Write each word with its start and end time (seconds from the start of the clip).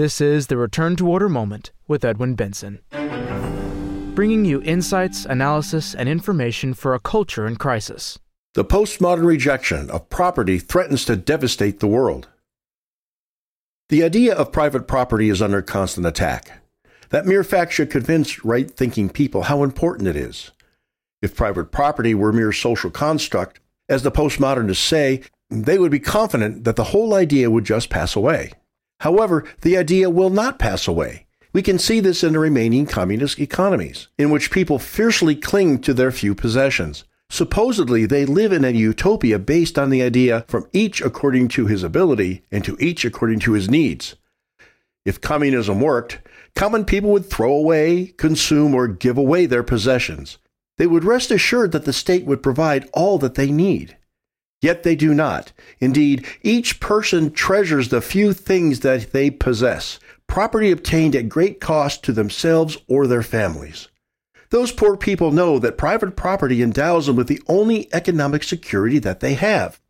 This 0.00 0.18
is 0.18 0.46
the 0.46 0.56
Return 0.56 0.96
to 0.96 1.06
Order 1.06 1.28
Moment 1.28 1.72
with 1.86 2.06
Edwin 2.06 2.34
Benson, 2.34 2.80
bringing 4.14 4.46
you 4.46 4.62
insights, 4.62 5.26
analysis, 5.26 5.94
and 5.94 6.08
information 6.08 6.72
for 6.72 6.94
a 6.94 6.98
culture 6.98 7.46
in 7.46 7.56
crisis. 7.56 8.18
The 8.54 8.64
postmodern 8.64 9.26
rejection 9.26 9.90
of 9.90 10.08
property 10.08 10.58
threatens 10.58 11.04
to 11.04 11.16
devastate 11.16 11.80
the 11.80 11.86
world. 11.86 12.28
The 13.90 14.02
idea 14.02 14.34
of 14.34 14.52
private 14.52 14.88
property 14.88 15.28
is 15.28 15.42
under 15.42 15.60
constant 15.60 16.06
attack. 16.06 16.62
That 17.10 17.26
mere 17.26 17.44
fact 17.44 17.74
should 17.74 17.90
convince 17.90 18.42
right 18.42 18.70
thinking 18.70 19.10
people 19.10 19.42
how 19.42 19.62
important 19.62 20.08
it 20.08 20.16
is. 20.16 20.50
If 21.20 21.36
private 21.36 21.72
property 21.72 22.14
were 22.14 22.32
mere 22.32 22.52
social 22.52 22.90
construct, 22.90 23.60
as 23.86 24.02
the 24.02 24.10
postmodernists 24.10 24.76
say, 24.76 25.20
they 25.50 25.78
would 25.78 25.90
be 25.90 26.00
confident 26.00 26.64
that 26.64 26.76
the 26.76 26.84
whole 26.84 27.12
idea 27.12 27.50
would 27.50 27.64
just 27.64 27.90
pass 27.90 28.16
away. 28.16 28.52
However, 29.00 29.44
the 29.62 29.76
idea 29.76 30.08
will 30.08 30.30
not 30.30 30.58
pass 30.58 30.86
away. 30.86 31.26
We 31.52 31.62
can 31.62 31.78
see 31.78 32.00
this 32.00 32.22
in 32.22 32.34
the 32.34 32.38
remaining 32.38 32.86
communist 32.86 33.40
economies, 33.40 34.08
in 34.18 34.30
which 34.30 34.50
people 34.50 34.78
fiercely 34.78 35.34
cling 35.34 35.80
to 35.80 35.92
their 35.92 36.12
few 36.12 36.34
possessions. 36.34 37.04
Supposedly, 37.28 38.06
they 38.06 38.24
live 38.24 38.52
in 38.52 38.64
a 38.64 38.70
utopia 38.70 39.38
based 39.38 39.78
on 39.78 39.90
the 39.90 40.02
idea 40.02 40.44
from 40.48 40.68
each 40.72 41.00
according 41.00 41.48
to 41.48 41.66
his 41.66 41.82
ability 41.82 42.42
and 42.50 42.64
to 42.64 42.76
each 42.78 43.04
according 43.04 43.40
to 43.40 43.52
his 43.52 43.70
needs. 43.70 44.16
If 45.04 45.20
communism 45.20 45.80
worked, 45.80 46.20
common 46.54 46.84
people 46.84 47.10
would 47.10 47.30
throw 47.30 47.52
away, 47.52 48.06
consume, 48.18 48.74
or 48.74 48.86
give 48.86 49.16
away 49.16 49.46
their 49.46 49.62
possessions. 49.62 50.38
They 50.76 50.86
would 50.86 51.04
rest 51.04 51.30
assured 51.30 51.72
that 51.72 51.84
the 51.84 51.92
state 51.92 52.26
would 52.26 52.42
provide 52.42 52.88
all 52.92 53.18
that 53.18 53.34
they 53.34 53.50
need. 53.50 53.96
Yet 54.62 54.82
they 54.82 54.94
do 54.94 55.14
not. 55.14 55.52
Indeed, 55.78 56.26
each 56.42 56.80
person 56.80 57.32
treasures 57.32 57.88
the 57.88 58.02
few 58.02 58.32
things 58.32 58.80
that 58.80 59.12
they 59.12 59.30
possess, 59.30 59.98
property 60.26 60.70
obtained 60.70 61.16
at 61.16 61.28
great 61.28 61.60
cost 61.60 62.04
to 62.04 62.12
themselves 62.12 62.76
or 62.86 63.06
their 63.06 63.22
families. 63.22 63.88
Those 64.50 64.72
poor 64.72 64.96
people 64.96 65.30
know 65.30 65.58
that 65.60 65.78
private 65.78 66.16
property 66.16 66.62
endows 66.62 67.06
them 67.06 67.16
with 67.16 67.28
the 67.28 67.40
only 67.46 67.92
economic 67.94 68.42
security 68.42 68.98
that 68.98 69.20
they 69.20 69.34
have. 69.34 69.80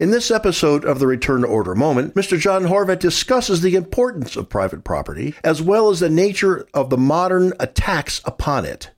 In 0.00 0.10
this 0.10 0.30
episode 0.30 0.84
of 0.84 0.98
the 0.98 1.06
Return 1.06 1.42
to 1.42 1.46
Order 1.46 1.74
Moment, 1.74 2.14
Mr. 2.14 2.38
John 2.38 2.64
Horvat 2.64 2.98
discusses 2.98 3.60
the 3.60 3.76
importance 3.76 4.34
of 4.34 4.48
private 4.48 4.82
property 4.82 5.34
as 5.44 5.62
well 5.62 5.90
as 5.90 6.00
the 6.00 6.08
nature 6.08 6.66
of 6.74 6.90
the 6.90 6.96
modern 6.96 7.52
attacks 7.60 8.20
upon 8.24 8.64
it. 8.64 8.90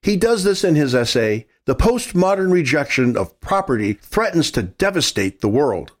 He 0.00 0.16
does 0.16 0.42
this 0.42 0.64
in 0.64 0.74
his 0.74 0.94
essay, 0.94 1.46
The 1.64 1.76
Postmodern 1.76 2.50
Rejection 2.50 3.16
of 3.16 3.38
Property 3.38 3.92
Threatens 3.92 4.50
to 4.50 4.64
Devastate 4.64 5.42
the 5.42 5.48
World. 5.48 5.92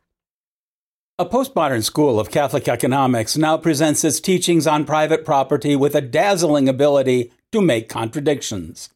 A 1.20 1.24
postmodern 1.24 1.84
school 1.84 2.18
of 2.18 2.32
Catholic 2.32 2.66
economics 2.66 3.36
now 3.36 3.56
presents 3.58 4.02
its 4.02 4.18
teachings 4.18 4.66
on 4.66 4.84
private 4.84 5.24
property 5.24 5.76
with 5.76 5.94
a 5.94 6.00
dazzling 6.00 6.68
ability 6.68 7.30
to 7.52 7.60
make 7.60 7.88
contradictions. 7.88 8.90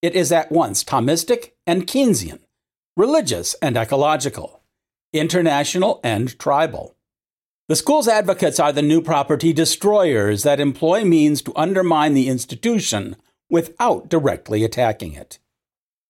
It 0.00 0.14
is 0.14 0.30
at 0.30 0.52
once 0.52 0.84
Thomistic 0.84 1.54
and 1.66 1.88
Keynesian, 1.88 2.38
religious 2.96 3.54
and 3.54 3.76
ecological, 3.76 4.62
international 5.12 5.98
and 6.04 6.38
tribal. 6.38 6.94
The 7.66 7.74
school's 7.74 8.06
advocates 8.06 8.60
are 8.60 8.72
the 8.72 8.80
new 8.80 9.02
property 9.02 9.52
destroyers 9.52 10.44
that 10.44 10.60
employ 10.60 11.04
means 11.04 11.42
to 11.42 11.56
undermine 11.56 12.14
the 12.14 12.28
institution 12.28 13.16
without 13.50 14.08
directly 14.08 14.62
attacking 14.62 15.14
it. 15.14 15.40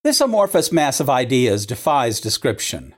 This 0.06 0.20
amorphous 0.20 0.70
mass 0.70 1.00
of 1.00 1.10
ideas 1.10 1.66
defies 1.66 2.20
description. 2.20 2.94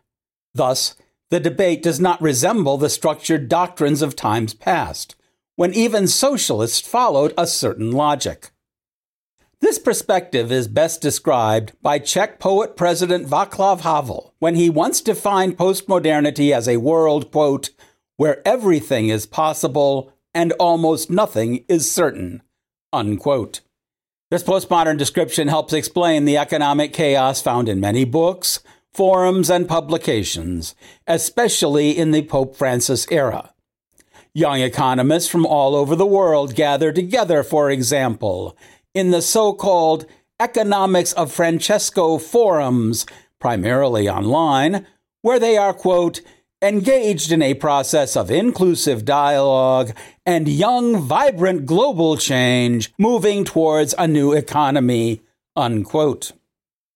Thus, 0.54 0.94
the 1.30 1.40
debate 1.40 1.82
does 1.82 1.98
not 1.98 2.20
resemble 2.20 2.76
the 2.76 2.90
structured 2.90 3.48
doctrines 3.48 4.02
of 4.02 4.14
times 4.14 4.52
past, 4.52 5.16
when 5.56 5.72
even 5.72 6.06
socialists 6.06 6.86
followed 6.86 7.32
a 7.38 7.46
certain 7.46 7.92
logic. 7.92 8.50
This 9.62 9.78
perspective 9.78 10.52
is 10.52 10.68
best 10.68 11.00
described 11.00 11.72
by 11.80 11.98
Czech 11.98 12.38
poet 12.38 12.76
President 12.76 13.26
Václav 13.26 13.80
Havel 13.80 14.34
when 14.38 14.56
he 14.56 14.68
once 14.68 15.00
defined 15.00 15.56
postmodernity 15.56 16.52
as 16.52 16.68
a 16.68 16.76
world, 16.76 17.32
quote, 17.32 17.70
where 18.18 18.46
everything 18.46 19.08
is 19.08 19.24
possible 19.24 20.12
and 20.34 20.52
almost 20.60 21.08
nothing 21.08 21.64
is 21.68 21.90
certain, 21.90 22.42
unquote. 22.92 23.62
This 24.30 24.42
postmodern 24.42 24.98
description 24.98 25.48
helps 25.48 25.72
explain 25.72 26.26
the 26.26 26.36
economic 26.36 26.92
chaos 26.92 27.40
found 27.40 27.66
in 27.66 27.80
many 27.80 28.04
books, 28.04 28.60
forums, 28.92 29.48
and 29.48 29.66
publications, 29.66 30.74
especially 31.06 31.96
in 31.96 32.10
the 32.10 32.20
Pope 32.22 32.54
Francis 32.54 33.06
era. 33.10 33.54
Young 34.34 34.60
economists 34.60 35.28
from 35.28 35.46
all 35.46 35.74
over 35.74 35.96
the 35.96 36.04
world 36.04 36.54
gather 36.54 36.92
together, 36.92 37.42
for 37.42 37.70
example, 37.70 38.54
in 38.92 39.12
the 39.12 39.22
so 39.22 39.54
called 39.54 40.04
Economics 40.38 41.14
of 41.14 41.32
Francesco 41.32 42.18
forums, 42.18 43.06
primarily 43.40 44.10
online, 44.10 44.86
where 45.22 45.38
they 45.38 45.56
are, 45.56 45.72
quote, 45.72 46.20
engaged 46.60 47.30
in 47.30 47.40
a 47.40 47.54
process 47.54 48.16
of 48.16 48.30
inclusive 48.30 49.04
dialogue 49.04 49.92
and 50.26 50.48
young, 50.48 51.00
vibrant 51.00 51.66
global 51.66 52.16
change 52.16 52.92
moving 52.98 53.44
towards 53.44 53.94
a 53.96 54.08
new 54.08 54.32
economy, 54.32 55.22
unquote. 55.54 56.32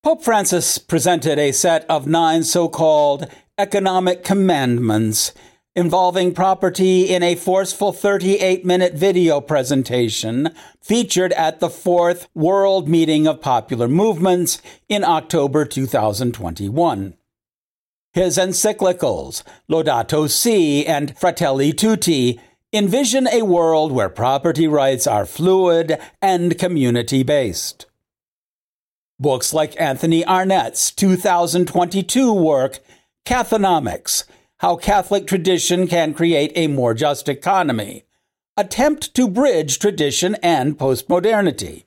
Pope 0.03 0.25
Francis 0.25 0.79
presented 0.79 1.39
a 1.39 1.53
set 1.53 1.89
of 1.89 2.09
nine 2.09 2.43
so 2.43 2.69
called 2.69 3.29
economic 3.57 4.25
commandments 4.25 5.33
involving 5.77 6.35
property 6.35 7.05
in 7.05 7.23
a 7.23 7.37
forceful 7.37 7.93
38 7.93 8.65
minute 8.65 8.95
video 8.95 9.41
presentation 9.41 10.51
featured 10.83 11.33
at 11.33 11.61
the 11.61 11.71
fourth 11.71 12.29
World 12.35 12.89
Meeting 12.89 13.27
of 13.27 13.41
Popular 13.41 13.89
Movements 13.89 14.61
in 14.89 15.05
October 15.05 15.65
2021. 15.65 17.15
His 18.13 18.37
encyclicals, 18.37 19.43
Laudato 19.71 20.29
Si 20.29 20.87
and 20.87 21.17
Fratelli 21.19 21.73
Tutti, 21.73 22.39
envision 22.71 23.27
a 23.29 23.41
world 23.41 23.91
where 23.91 24.11
property 24.11 24.69
rights 24.69 25.07
are 25.07 25.25
fluid 25.25 25.99
and 26.21 26.59
community 26.59 27.23
based. 27.23 27.87
Books 29.19 29.55
like 29.55 29.81
Anthony 29.81 30.25
Annett's 30.27 30.91
2022 30.91 32.35
work, 32.35 32.81
Cathonomics 33.25 34.25
How 34.59 34.77
Catholic 34.77 35.27
Tradition 35.27 35.87
Can 35.89 36.13
Create 36.13 36.53
a 36.55 36.67
More 36.67 36.93
Just 36.93 37.31
Economy, 37.31 38.05
attempt 38.59 39.15
to 39.15 39.27
bridge 39.27 39.79
tradition 39.79 40.35
and 40.43 40.77
postmodernity. 40.77 41.85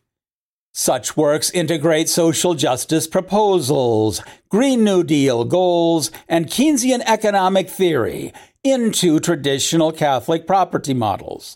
Such 0.78 1.16
works 1.16 1.50
integrate 1.52 2.10
social 2.10 2.54
justice 2.54 3.08
proposals, 3.08 4.22
Green 4.50 4.84
New 4.84 5.06
Deal 5.06 5.46
goals, 5.46 6.12
and 6.28 6.48
Keynesian 6.48 7.02
economic 7.06 7.70
theory 7.70 8.34
into 8.62 9.22
traditional 9.22 9.94
Catholic 9.94 10.46
property 10.46 10.94
models. 10.94 11.56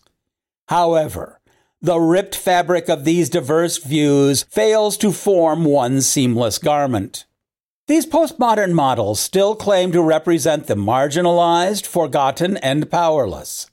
However, 0.69 1.41
the 1.81 1.99
ripped 1.99 2.33
fabric 2.33 2.87
of 2.87 3.03
these 3.03 3.29
diverse 3.29 3.77
views 3.77 4.43
fails 4.43 4.95
to 4.99 5.11
form 5.11 5.65
one 5.65 5.99
seamless 5.99 6.57
garment. 6.57 7.25
These 7.87 8.05
postmodern 8.05 8.71
models 8.71 9.19
still 9.19 9.53
claim 9.53 9.91
to 9.91 10.01
represent 10.01 10.67
the 10.67 10.75
marginalized, 10.75 11.85
forgotten, 11.85 12.55
and 12.55 12.89
powerless. 12.89 13.69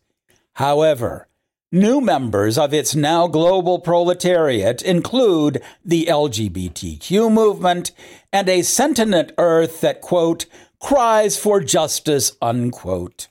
However, 0.55 1.29
new 1.72 2.00
members 2.00 2.56
of 2.56 2.72
its 2.72 2.94
now 2.94 3.27
global 3.27 3.78
proletariat 3.78 4.82
include 4.82 5.62
the 5.84 6.06
LGBTQ 6.06 7.32
movement 7.32 7.93
and 8.32 8.49
a 8.49 8.62
sentient 8.62 9.32
earth 9.38 9.81
that, 9.81 10.00
quote, 10.00 10.47
cries 10.81 11.37
for 11.38 11.60
justice, 11.60 12.32
unquote. 12.41 13.28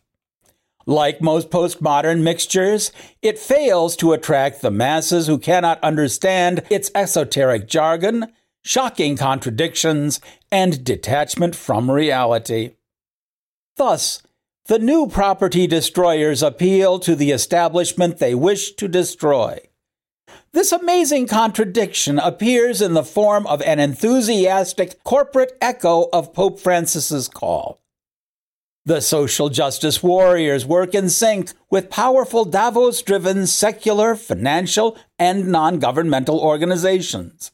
Like 0.85 1.19
most 1.21 1.49
postmodern 1.49 2.21
mixtures, 2.21 2.91
it 3.21 3.39
fails 3.39 3.95
to 3.97 4.13
attract 4.13 4.61
the 4.61 4.69
masses 4.69 5.25
who 5.25 5.39
cannot 5.39 5.83
understand 5.83 6.63
its 6.69 6.91
esoteric 6.93 7.67
jargon, 7.67 8.31
shocking 8.63 9.17
contradictions, 9.17 10.19
and 10.51 10.83
detachment 10.83 11.55
from 11.55 11.89
reality. 11.89 12.71
Thus, 13.77 14.21
the 14.67 14.79
new 14.79 15.05
property 15.07 15.67
destroyers 15.67 16.41
appeal 16.41 16.97
to 16.99 17.15
the 17.15 17.31
establishment 17.31 18.17
they 18.17 18.33
wish 18.33 18.71
to 18.73 18.87
destroy. 18.87 19.59
This 20.53 20.71
amazing 20.71 21.27
contradiction 21.27 22.17
appears 22.17 22.81
in 22.81 22.93
the 22.93 23.03
form 23.03 23.45
of 23.45 23.61
an 23.61 23.79
enthusiastic 23.79 25.03
corporate 25.03 25.55
echo 25.61 26.09
of 26.11 26.33
Pope 26.33 26.59
Francis's 26.59 27.27
call. 27.27 27.81
The 28.85 29.01
social 29.01 29.49
justice 29.49 30.01
warriors 30.01 30.65
work 30.65 30.95
in 30.95 31.09
sync 31.09 31.51
with 31.69 31.89
powerful 31.89 32.45
Davos 32.45 33.01
driven 33.01 33.47
secular, 33.47 34.15
financial, 34.15 34.97
and 35.19 35.47
non 35.47 35.79
governmental 35.79 36.39
organizations. 36.39 37.51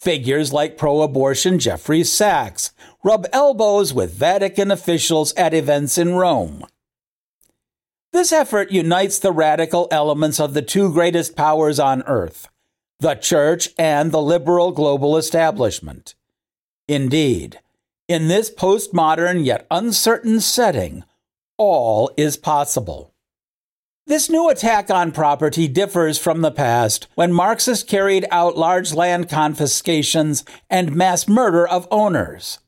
Figures 0.00 0.50
like 0.50 0.78
pro 0.78 1.02
abortion 1.02 1.58
Jeffrey 1.58 2.04
Sachs 2.04 2.72
rub 3.04 3.26
elbows 3.34 3.92
with 3.92 4.14
Vatican 4.14 4.70
officials 4.70 5.34
at 5.34 5.52
events 5.52 5.98
in 5.98 6.14
Rome. 6.14 6.64
This 8.10 8.32
effort 8.32 8.70
unites 8.70 9.18
the 9.18 9.30
radical 9.30 9.88
elements 9.90 10.40
of 10.40 10.54
the 10.54 10.62
two 10.62 10.90
greatest 10.90 11.36
powers 11.36 11.78
on 11.78 12.02
earth, 12.04 12.48
the 13.00 13.14
church 13.14 13.68
and 13.76 14.10
the 14.10 14.22
liberal 14.22 14.72
global 14.72 15.18
establishment. 15.18 16.14
Indeed, 16.88 17.60
in 18.08 18.28
this 18.28 18.50
postmodern 18.50 19.44
yet 19.44 19.66
uncertain 19.70 20.40
setting, 20.40 21.04
all 21.58 22.10
is 22.16 22.38
possible. 22.38 23.12
This 24.10 24.28
new 24.28 24.48
attack 24.48 24.90
on 24.90 25.12
property 25.12 25.68
differs 25.68 26.18
from 26.18 26.40
the 26.40 26.50
past 26.50 27.06
when 27.14 27.32
Marxists 27.32 27.84
carried 27.84 28.26
out 28.32 28.58
large 28.58 28.92
land 28.92 29.28
confiscations 29.28 30.44
and 30.68 30.96
mass 30.96 31.28
murder 31.28 31.64
of 31.64 31.86
owners. 31.92 32.58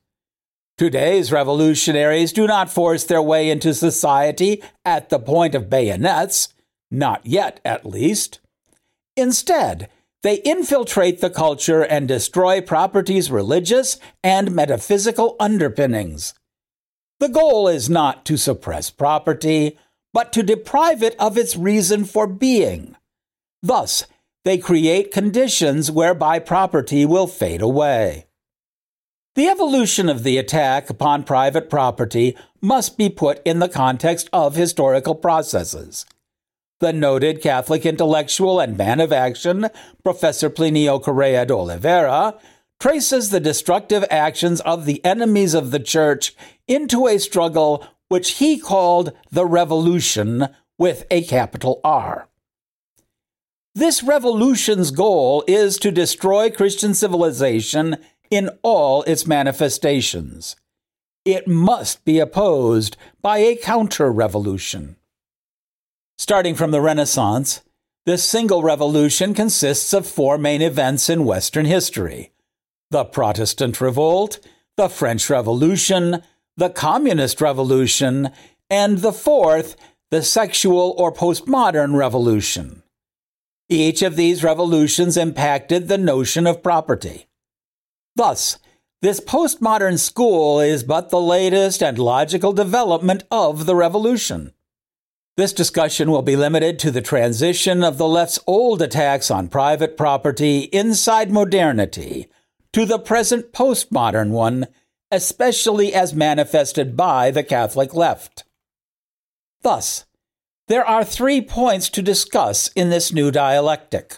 Today's 0.77 1.33
revolutionaries 1.33 2.31
do 2.31 2.47
not 2.47 2.71
force 2.71 3.03
their 3.03 3.21
way 3.21 3.49
into 3.49 3.73
society 3.73 4.63
at 4.85 5.09
the 5.09 5.19
point 5.19 5.53
of 5.53 5.69
bayonets, 5.69 6.53
not 6.89 7.25
yet 7.25 7.59
at 7.65 7.85
least. 7.85 8.39
Instead, 9.17 9.89
they 10.21 10.35
infiltrate 10.45 11.19
the 11.19 11.29
culture 11.29 11.83
and 11.83 12.07
destroy 12.07 12.61
property's 12.61 13.29
religious 13.29 13.99
and 14.23 14.55
metaphysical 14.55 15.35
underpinnings. 15.41 16.35
The 17.19 17.27
goal 17.27 17.67
is 17.67 17.89
not 17.89 18.23
to 18.27 18.37
suppress 18.37 18.89
property, 18.89 19.77
but 20.13 20.31
to 20.33 20.43
deprive 20.43 21.01
it 21.01 21.15
of 21.19 21.37
its 21.37 21.57
reason 21.57 22.05
for 22.05 22.27
being. 22.27 22.95
Thus, 23.61 24.05
they 24.45 24.57
create 24.57 25.11
conditions 25.11 25.89
whereby 25.89 26.39
property 26.39 27.05
will 27.05 27.27
fade 27.27 27.61
away. 27.61 28.27
The 29.35 29.47
evolution 29.47 30.09
of 30.09 30.23
the 30.23 30.37
attack 30.37 30.89
upon 30.89 31.23
private 31.23 31.69
property 31.69 32.37
must 32.61 32.97
be 32.97 33.09
put 33.09 33.41
in 33.43 33.59
the 33.59 33.69
context 33.69 34.29
of 34.31 34.55
historical 34.55 35.15
processes. 35.15 36.05
The 36.79 36.93
noted 36.93 37.41
Catholic 37.41 37.85
intellectual 37.85 38.59
and 38.59 38.77
man 38.77 38.99
of 38.99 39.11
action, 39.11 39.69
Professor 40.03 40.49
Plinio 40.49 41.01
Correa 41.01 41.45
de 41.45 41.53
Oliveira, 41.53 42.37
traces 42.79 43.29
the 43.29 43.39
destructive 43.39 44.03
actions 44.11 44.59
of 44.61 44.85
the 44.85 45.03
enemies 45.05 45.53
of 45.53 45.71
the 45.71 45.79
Church 45.79 46.35
into 46.67 47.07
a 47.07 47.17
struggle 47.17 47.87
which 48.13 48.33
he 48.33 48.59
called 48.59 49.11
the 49.31 49.43
Revolution 49.43 50.47
with 50.77 51.03
a 51.09 51.23
capital 51.23 51.81
R. 51.83 52.27
This 53.73 54.03
revolution's 54.03 54.91
goal 54.91 55.43
is 55.47 55.77
to 55.79 55.89
destroy 55.89 56.51
Christian 56.51 56.93
civilization 56.93 57.97
in 58.29 58.51
all 58.61 59.01
its 59.03 59.25
manifestations. 59.25 60.55
It 61.25 61.47
must 61.47 62.05
be 62.05 62.19
opposed 62.19 62.97
by 63.23 63.39
a 63.39 63.55
counter 63.55 64.11
revolution. 64.11 64.95
Starting 66.15 66.53
from 66.53 66.69
the 66.69 66.81
Renaissance, 66.81 67.63
this 68.05 68.23
single 68.23 68.61
revolution 68.61 69.33
consists 69.33 69.91
of 69.91 70.05
four 70.05 70.37
main 70.37 70.61
events 70.61 71.09
in 71.09 71.25
Western 71.25 71.65
history 71.65 72.29
the 72.91 73.05
Protestant 73.05 73.81
Revolt, 73.81 74.39
the 74.77 74.87
French 74.87 75.31
Revolution, 75.31 76.21
the 76.57 76.69
Communist 76.69 77.41
Revolution, 77.41 78.29
and 78.69 78.99
the 78.99 79.13
fourth, 79.13 79.75
the 80.11 80.21
sexual 80.21 80.93
or 80.97 81.11
postmodern 81.11 81.95
revolution. 81.95 82.83
Each 83.69 84.01
of 84.01 84.15
these 84.15 84.43
revolutions 84.43 85.17
impacted 85.17 85.87
the 85.87 85.97
notion 85.97 86.45
of 86.45 86.61
property. 86.61 87.27
Thus, 88.15 88.59
this 89.01 89.19
postmodern 89.19 89.99
school 89.99 90.59
is 90.59 90.83
but 90.83 91.09
the 91.09 91.19
latest 91.19 91.81
and 91.81 91.97
logical 91.97 92.53
development 92.53 93.23
of 93.31 93.65
the 93.65 93.75
revolution. 93.75 94.53
This 95.35 95.51
discussion 95.51 96.11
will 96.11 96.21
be 96.21 96.35
limited 96.35 96.77
to 96.79 96.91
the 96.91 97.01
transition 97.01 97.83
of 97.83 97.97
the 97.97 98.07
left's 98.07 98.39
old 98.45 98.81
attacks 98.81 99.31
on 99.31 99.47
private 99.47 99.97
property 99.97 100.69
inside 100.71 101.31
modernity 101.31 102.27
to 102.71 102.85
the 102.85 102.99
present 102.99 103.51
postmodern 103.51 104.29
one, 104.29 104.67
especially 105.13 105.93
as 105.93 106.15
manifested 106.15 106.97
by 106.97 107.29
the 107.29 107.43
Catholic 107.43 107.93
left. 107.93 108.43
Thus, 109.61 110.05
there 110.67 110.85
are 110.85 111.05
three 111.05 111.39
points 111.39 111.87
to 111.89 112.01
discuss 112.01 112.69
in 112.69 112.89
this 112.89 113.13
new 113.13 113.29
dialectic. 113.29 114.17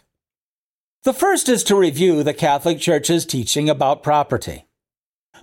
The 1.03 1.13
first 1.13 1.50
is 1.50 1.63
to 1.65 1.75
review 1.75 2.24
the 2.24 2.33
Catholic 2.33 2.80
Church's 2.80 3.25
teaching 3.25 3.69
about 3.69 4.03
property. 4.03 4.68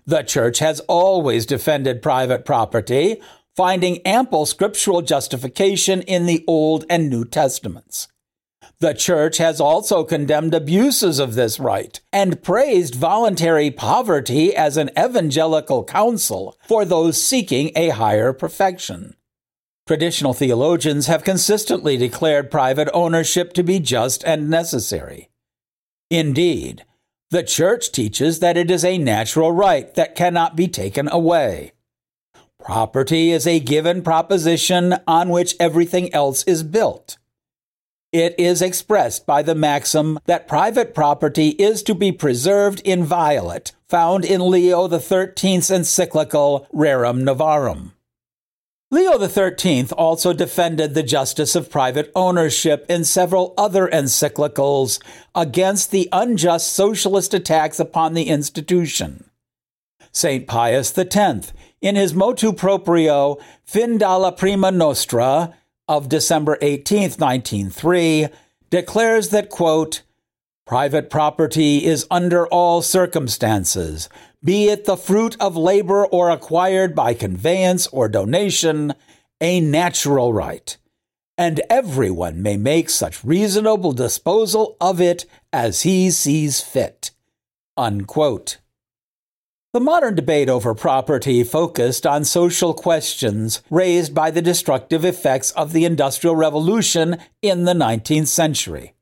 The 0.06 0.22
Church 0.22 0.58
has 0.60 0.81
always 0.88 1.44
defended 1.44 2.02
private 2.02 2.46
property, 2.46 3.20
finding 3.55 3.98
ample 4.06 4.46
scriptural 4.46 5.02
justification 5.02 6.00
in 6.02 6.25
the 6.25 6.44
Old 6.48 6.87
and 6.88 7.10
New 7.10 7.26
Testaments. 7.26 8.08
The 8.82 8.94
Church 8.94 9.38
has 9.38 9.61
also 9.61 10.02
condemned 10.02 10.55
abuses 10.55 11.20
of 11.20 11.37
this 11.37 11.61
right 11.61 12.00
and 12.12 12.43
praised 12.43 12.96
voluntary 12.96 13.70
poverty 13.70 14.56
as 14.56 14.76
an 14.76 14.90
evangelical 14.99 15.84
counsel 15.84 16.58
for 16.67 16.84
those 16.84 17.23
seeking 17.23 17.70
a 17.76 17.90
higher 17.90 18.32
perfection. 18.32 19.14
Traditional 19.87 20.34
theologians 20.34 21.06
have 21.06 21.23
consistently 21.23 21.96
declared 21.96 22.50
private 22.50 22.88
ownership 22.93 23.52
to 23.52 23.62
be 23.62 23.79
just 23.79 24.25
and 24.25 24.50
necessary. 24.50 25.31
Indeed, 26.11 26.84
the 27.31 27.44
Church 27.44 27.93
teaches 27.93 28.40
that 28.40 28.56
it 28.56 28.69
is 28.69 28.84
a 28.84 28.99
natural 28.99 29.52
right 29.52 29.94
that 29.94 30.17
cannot 30.17 30.56
be 30.56 30.67
taken 30.67 31.08
away. 31.08 31.70
Property 32.58 33.31
is 33.31 33.46
a 33.46 33.61
given 33.61 34.02
proposition 34.02 34.96
on 35.06 35.29
which 35.29 35.55
everything 35.61 36.12
else 36.12 36.43
is 36.49 36.64
built. 36.64 37.17
It 38.12 38.35
is 38.38 38.61
expressed 38.61 39.25
by 39.25 39.41
the 39.43 39.55
maxim 39.55 40.19
that 40.26 40.47
private 40.47 40.94
property 40.94 41.50
is 41.50 41.82
to 41.85 41.94
be 41.94 42.12
preserved 42.12 42.81
inviolate, 42.81 43.73
found 43.88 44.26
in 44.26 44.50
Leo 44.50 44.87
XIII's 44.87 45.70
encyclical 45.70 46.67
Rerum 46.75 47.23
Novarum. 47.23 47.93
Leo 48.91 49.19
XIII 49.26 49.87
also 49.93 50.35
defended 50.35 50.93
the 50.93 51.03
justice 51.03 51.56
of 51.56 51.70
private 51.70 52.12
ownership 52.14 52.85
in 52.91 53.05
several 53.05 53.55
other 53.56 53.88
encyclicals 53.88 55.03
against 55.35 55.91
the 55.91 56.11
unjust 56.12 56.75
socialist 56.75 57.32
attacks 57.32 57.81
upon 57.81 58.12
the 58.12 58.25
institution. 58.25 59.25
St. 60.11 60.47
Pius 60.47 60.97
X, 60.99 61.55
in 61.81 61.97
his 61.97 62.12
motu 62.12 62.53
proprio 62.53 63.38
Fin 63.65 63.97
dalla 63.97 64.32
Prima 64.32 64.70
Nostra 64.70 65.55
of 65.88 66.08
December 66.08 66.58
18, 66.61 67.12
1903, 67.12 68.29
declares 68.70 69.31
that, 69.31 69.48
quote, 69.48 70.03
Private 70.67 71.10
property 71.10 71.84
is 71.84 72.06
under 72.10 72.46
all 72.46 72.82
circumstances, 72.82 74.08
be 74.44 74.69
it 74.69 74.84
the 74.84 74.96
fruit 74.96 75.36
of 75.41 75.56
labor 75.56 76.06
or 76.06 76.31
acquired 76.31 76.94
by 76.94 77.15
conveyance 77.15 77.86
or 77.89 78.08
donation, 78.08 78.94
a 79.41 79.60
natural 79.60 80.32
right, 80.32 80.77
and 81.36 81.60
everyone 81.69 82.43
may 82.43 82.56
make 82.56 82.89
such 82.91 83.24
reasonable 83.24 83.93
disposal 83.93 84.77
of 84.81 85.01
it 85.01 85.27
as 85.53 85.82
he 85.82 86.10
sees 86.10 86.60
fit. 86.60 87.10
Unquote. 87.77 88.58
The 89.72 89.81
modern 89.81 90.14
debate 90.14 90.50
over 90.50 90.74
property 90.74 91.43
focused 91.43 92.06
on 92.06 92.26
social 92.26 92.74
questions 92.74 93.62
raised 93.70 94.14
by 94.14 94.31
the 94.31 94.43
destructive 94.43 95.02
effects 95.02 95.50
of 95.52 95.72
the 95.72 95.86
Industrial 95.86 96.36
Revolution 96.36 97.17
in 97.41 97.64
the 97.64 97.72
19th 97.72 98.26
century. 98.26 98.93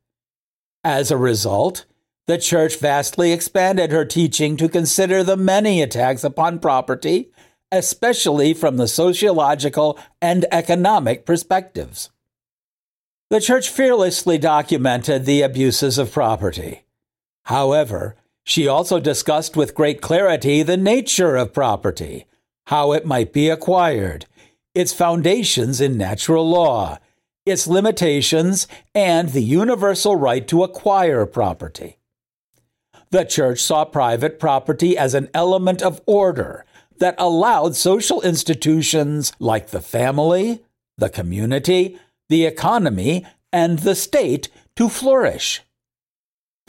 As 0.85 1.11
a 1.11 1.17
result, 1.17 1.87
the 2.29 2.39
Church 2.39 2.77
vastly 2.77 3.33
expanded 3.33 3.91
her 3.91 4.05
teaching 4.05 4.57
to 4.59 4.69
consider 4.69 5.25
the 5.25 5.37
many 5.37 5.83
attacks 5.83 6.23
upon 6.23 6.61
property, 6.61 7.33
especially 7.73 8.55
from 8.55 8.77
the 8.77 8.87
sociological 8.87 9.99
and 10.23 10.47
economic 10.53 11.27
perspectives. 11.27 12.11
The 13.29 13.41
Church 13.41 13.69
fearlessly 13.69 14.39
documented 14.39 15.25
the 15.25 15.43
abuses 15.43 15.99
of 15.99 16.13
property. 16.13 16.85
However, 17.47 18.15
she 18.51 18.67
also 18.67 18.99
discussed 18.99 19.57
with 19.57 19.77
great 19.77 20.01
clarity 20.01 20.65
the 20.65 20.77
nature 20.77 21.37
of 21.37 21.53
property, 21.53 22.27
how 22.67 22.91
it 22.91 23.07
might 23.07 23.33
be 23.33 23.49
acquired, 23.49 24.27
its 24.75 24.93
foundations 24.93 25.81
in 25.81 25.97
natural 25.97 26.51
law, 26.51 26.99
its 27.47 27.69
limitations, 27.69 28.67
and 28.93 29.29
the 29.29 29.41
universal 29.41 30.17
right 30.17 30.49
to 30.49 30.65
acquire 30.65 31.25
property. 31.27 31.97
The 33.11 33.23
church 33.23 33.61
saw 33.61 33.85
private 33.85 34.41
property 34.41 34.99
as 34.99 35.15
an 35.15 35.29
element 35.33 35.81
of 35.81 36.01
order 36.05 36.65
that 36.99 37.15
allowed 37.19 37.77
social 37.77 38.21
institutions 38.23 39.33
like 39.39 39.69
the 39.69 39.81
family, 39.81 40.65
the 40.99 41.09
community, 41.09 42.01
the 42.29 42.47
economy, 42.47 43.25
and 43.53 43.79
the 43.79 43.95
state 43.95 44.49
to 44.75 44.89
flourish. 44.89 45.63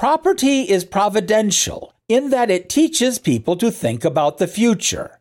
Property 0.02 0.62
is 0.62 0.84
providential 0.84 1.94
in 2.10 2.32
that 2.32 2.50
it 2.50 2.70
teaches 2.70 3.20
people 3.20 3.56
to 3.58 3.70
think 3.70 4.04
about 4.04 4.40
the 4.40 4.48
future. 4.48 5.20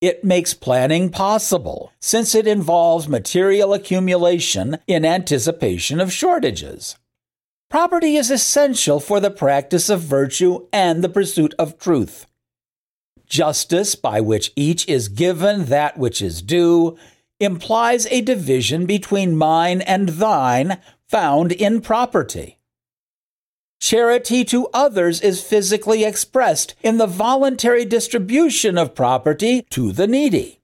It 0.00 0.22
makes 0.22 0.54
planning 0.54 1.10
possible, 1.10 1.90
since 1.98 2.32
it 2.32 2.46
involves 2.46 3.08
material 3.08 3.74
accumulation 3.74 4.78
in 4.86 5.04
anticipation 5.04 5.98
of 5.98 6.12
shortages. 6.12 6.94
Property 7.68 8.14
is 8.14 8.30
essential 8.30 9.00
for 9.00 9.18
the 9.18 9.28
practice 9.28 9.88
of 9.88 10.02
virtue 10.02 10.68
and 10.72 11.02
the 11.02 11.08
pursuit 11.08 11.52
of 11.58 11.76
truth. 11.76 12.26
Justice, 13.26 13.96
by 13.96 14.20
which 14.20 14.52
each 14.54 14.88
is 14.88 15.08
given 15.08 15.64
that 15.64 15.98
which 15.98 16.22
is 16.22 16.42
due, 16.42 16.96
implies 17.40 18.06
a 18.06 18.20
division 18.20 18.86
between 18.86 19.36
mine 19.36 19.80
and 19.80 20.10
thine 20.10 20.78
found 21.08 21.50
in 21.50 21.80
property. 21.80 22.56
Charity 23.80 24.44
to 24.46 24.68
others 24.72 25.20
is 25.20 25.42
physically 25.42 26.04
expressed 26.04 26.74
in 26.82 26.98
the 26.98 27.06
voluntary 27.06 27.84
distribution 27.84 28.78
of 28.78 28.94
property 28.94 29.62
to 29.70 29.92
the 29.92 30.06
needy. 30.06 30.60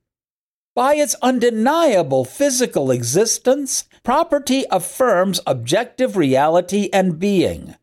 By 0.75 0.95
its 0.95 1.15
undeniable 1.21 2.25
physical 2.25 2.91
existence, 2.91 3.85
property 4.03 4.65
affirms 4.71 5.41
objective 5.47 6.17
reality 6.17 6.89
and 6.93 7.19
being. 7.19 7.77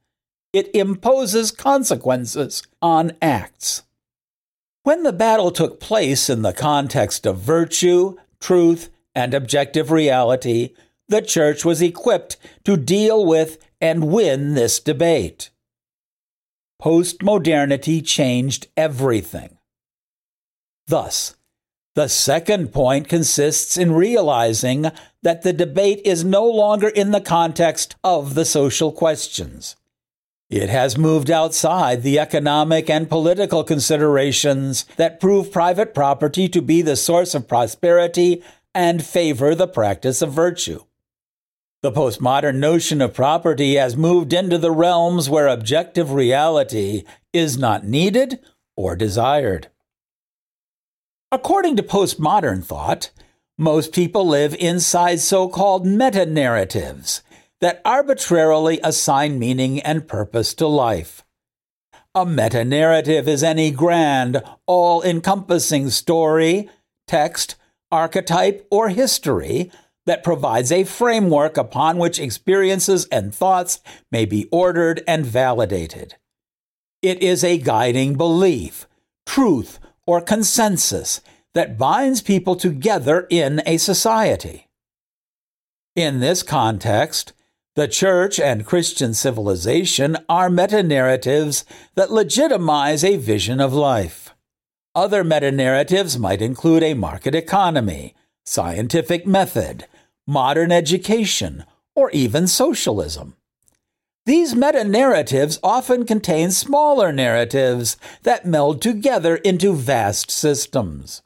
It 0.51 0.74
imposes 0.74 1.51
consequences 1.51 2.63
on 2.81 3.12
acts. 3.21 3.83
When 4.83 5.03
the 5.03 5.13
battle 5.13 5.51
took 5.51 5.79
place 5.79 6.29
in 6.29 6.41
the 6.41 6.53
context 6.53 7.27
of 7.27 7.38
virtue, 7.38 8.15
truth, 8.39 8.89
and 9.13 9.36
objective 9.36 9.91
reality, 9.91 10.74
the 11.07 11.21
church 11.21 11.63
was 11.63 11.81
equipped 11.81 12.38
to 12.63 12.75
deal 12.75 13.24
with 13.24 13.59
and 13.81 14.12
win 14.12 14.53
this 14.53 14.79
debate. 14.79 15.50
Postmodernity 16.81 18.05
changed 18.05 18.67
everything. 18.77 19.57
Thus, 20.88 21.36
the 21.95 22.07
second 22.07 22.71
point 22.71 23.09
consists 23.09 23.75
in 23.75 23.91
realizing 23.91 24.91
that 25.21 25.41
the 25.41 25.53
debate 25.53 26.01
is 26.05 26.24
no 26.24 26.45
longer 26.45 26.88
in 26.88 27.12
the 27.12 27.21
context 27.21 27.95
of 28.03 28.36
the 28.36 28.45
social 28.45 28.91
questions. 28.91 29.75
It 30.50 30.69
has 30.69 30.98
moved 30.98 31.29
outside 31.29 32.01
the 32.01 32.17
economic 32.17 32.89
and 32.89 33.09
political 33.09 33.63
considerations 33.63 34.86
that 34.95 35.19
prove 35.19 35.51
private 35.51 35.93
property 35.93 36.48
to 36.50 36.62
be 36.62 36.81
the 36.81 36.95
source 36.95 37.36
of 37.36 37.48
prosperity 37.48 38.41
and 38.74 39.03
favor 39.03 39.53
the 39.53 39.67
practice 39.67 40.21
of 40.21 40.31
virtue. 40.31 40.83
The 41.81 41.91
postmodern 41.93 42.55
notion 42.55 43.01
of 43.01 43.13
property 43.13 43.75
has 43.75 43.95
moved 43.95 44.33
into 44.33 44.57
the 44.57 44.71
realms 44.71 45.29
where 45.29 45.48
objective 45.48 46.12
reality 46.12 47.05
is 47.31 47.57
not 47.57 47.86
needed 47.86 48.41
or 48.75 48.98
desired. 48.98 49.69
According 51.31 51.77
to 51.77 51.83
postmodern 51.83 52.65
thought, 52.65 53.12
most 53.57 53.93
people 53.93 54.27
live 54.27 54.53
inside 54.55 55.21
so 55.21 55.48
called 55.48 55.86
meta 55.86 56.25
narratives 56.25 57.21
that 57.62 57.81
arbitrarily 57.86 58.81
assign 58.83 59.39
meaning 59.39 59.79
and 59.79 60.05
purpose 60.05 60.53
to 60.55 60.67
life. 60.67 61.24
A 62.13 62.25
meta 62.25 62.65
narrative 62.65 63.25
is 63.29 63.41
any 63.41 63.71
grand, 63.71 64.43
all 64.65 65.01
encompassing 65.01 65.91
story, 65.91 66.69
text, 67.07 67.55
archetype, 67.89 68.67
or 68.69 68.89
history 68.89 69.71
that 70.09 70.23
provides 70.23 70.71
a 70.71 70.83
framework 70.83 71.55
upon 71.55 71.99
which 71.99 72.19
experiences 72.19 73.05
and 73.11 73.31
thoughts 73.31 73.79
may 74.11 74.25
be 74.25 74.49
ordered 74.51 75.03
and 75.07 75.23
validated. 75.23 76.15
It 77.03 77.21
is 77.21 77.43
a 77.43 77.59
guiding 77.59 78.15
belief, 78.15 78.87
truth, 79.27 79.79
or 80.07 80.19
consensus 80.19 81.21
that 81.53 81.77
binds 81.77 82.23
people 82.23 82.55
together 82.55 83.27
in 83.29 83.61
a 83.67 83.77
society. 83.77 84.67
In 85.95 86.21
this 86.21 86.41
context, 86.41 87.33
the 87.75 87.87
church 87.87 88.39
and 88.39 88.65
Christian 88.65 89.13
civilization 89.13 90.17
are 90.27 90.49
meta 90.49 90.81
narratives 90.81 91.65
that 91.93 92.11
legitimize 92.11 93.03
a 93.03 93.17
vision 93.17 93.61
of 93.61 93.75
life. 93.75 94.33
Other 94.95 95.23
meta 95.23 95.51
narratives 95.51 96.17
might 96.17 96.41
include 96.41 96.81
a 96.81 96.95
market 96.95 97.35
economy, 97.35 98.15
scientific 98.43 99.27
method, 99.27 99.85
modern 100.29 100.71
education, 100.71 101.65
or 101.95 102.09
even 102.12 102.48
socialism. 102.48 103.36
These 104.25 104.55
meta 104.55 104.83
narratives 104.83 105.59
often 105.63 106.05
contain 106.05 106.51
smaller 106.51 107.12
narratives 107.12 107.98
that 108.24 108.45
meld 108.45 108.81
together 108.81 109.38
into 109.38 109.74
vast 109.74 110.29
systems. 110.29 111.24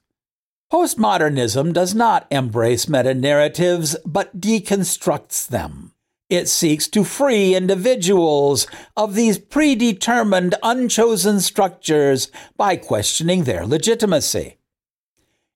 Postmodernism 0.71 1.73
does 1.73 1.93
not 1.93 2.25
embrace 2.31 2.87
meta 2.87 3.13
narratives, 3.13 3.97
but 4.05 4.39
deconstructs 4.39 5.47
them. 5.47 5.91
It 6.29 6.47
seeks 6.47 6.87
to 6.87 7.03
free 7.03 7.53
individuals 7.53 8.65
of 8.95 9.13
these 9.13 9.37
predetermined, 9.37 10.55
unchosen 10.63 11.41
structures 11.41 12.31
by 12.57 12.77
questioning 12.77 13.43
their 13.43 13.67
legitimacy. 13.67 14.57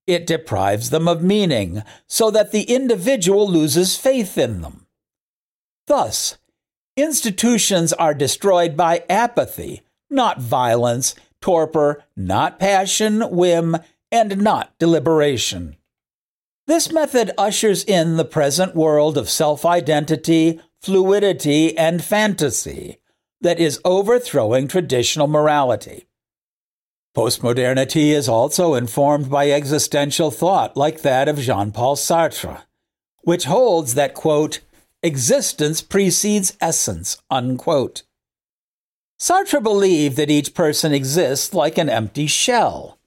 It 0.08 0.26
deprives 0.26 0.90
them 0.90 1.08
of 1.08 1.22
meaning 1.22 1.84
so 2.08 2.32
that 2.32 2.52
the 2.52 2.64
individual 2.64 3.48
loses 3.48 3.98
faith 3.98 4.38
in 4.38 4.62
them. 4.62 4.88
Thus, 5.86 6.38
institutions 6.96 7.94
are 7.94 8.14
destroyed 8.14 8.76
by 8.78 9.04
apathy, 9.10 9.84
not 10.10 10.42
violence, 10.42 11.14
torpor, 11.42 12.04
not 12.16 12.60
passion, 12.60 13.22
whim, 13.30 13.78
and 14.12 14.42
not 14.42 14.78
deliberation. 14.80 15.76
This 16.68 16.92
method 16.92 17.32
ushers 17.38 17.84
in 17.84 18.18
the 18.18 18.26
present 18.26 18.76
world 18.76 19.18
of 19.18 19.30
self 19.30 19.66
identity, 19.66 20.60
fluidity, 20.82 21.78
and 21.78 22.04
fantasy 22.04 22.98
that 23.42 23.60
is 23.60 23.80
overthrowing 23.86 24.68
traditional 24.68 25.28
morality. 25.28 26.08
Postmodernity 27.17 28.12
is 28.12 28.29
also 28.29 28.75
informed 28.75 29.27
by 29.27 29.50
existential 29.50 30.29
thought 30.29 30.77
like 30.77 31.01
that 31.01 31.27
of 31.27 31.39
Jean 31.39 31.71
Paul 31.71 31.95
Sartre, 31.95 32.62
which 33.21 33.45
holds 33.45 33.95
that, 33.95 34.13
quote, 34.13 34.59
existence 35.01 35.81
precedes 35.81 36.55
essence, 36.62 37.17
unquote. 37.31 38.03
Sartre 39.19 39.63
believed 39.63 40.15
that 40.17 40.29
each 40.29 40.53
person 40.53 40.93
exists 40.93 41.55
like 41.55 41.79
an 41.79 41.89
empty 41.89 42.27
shell. 42.27 43.00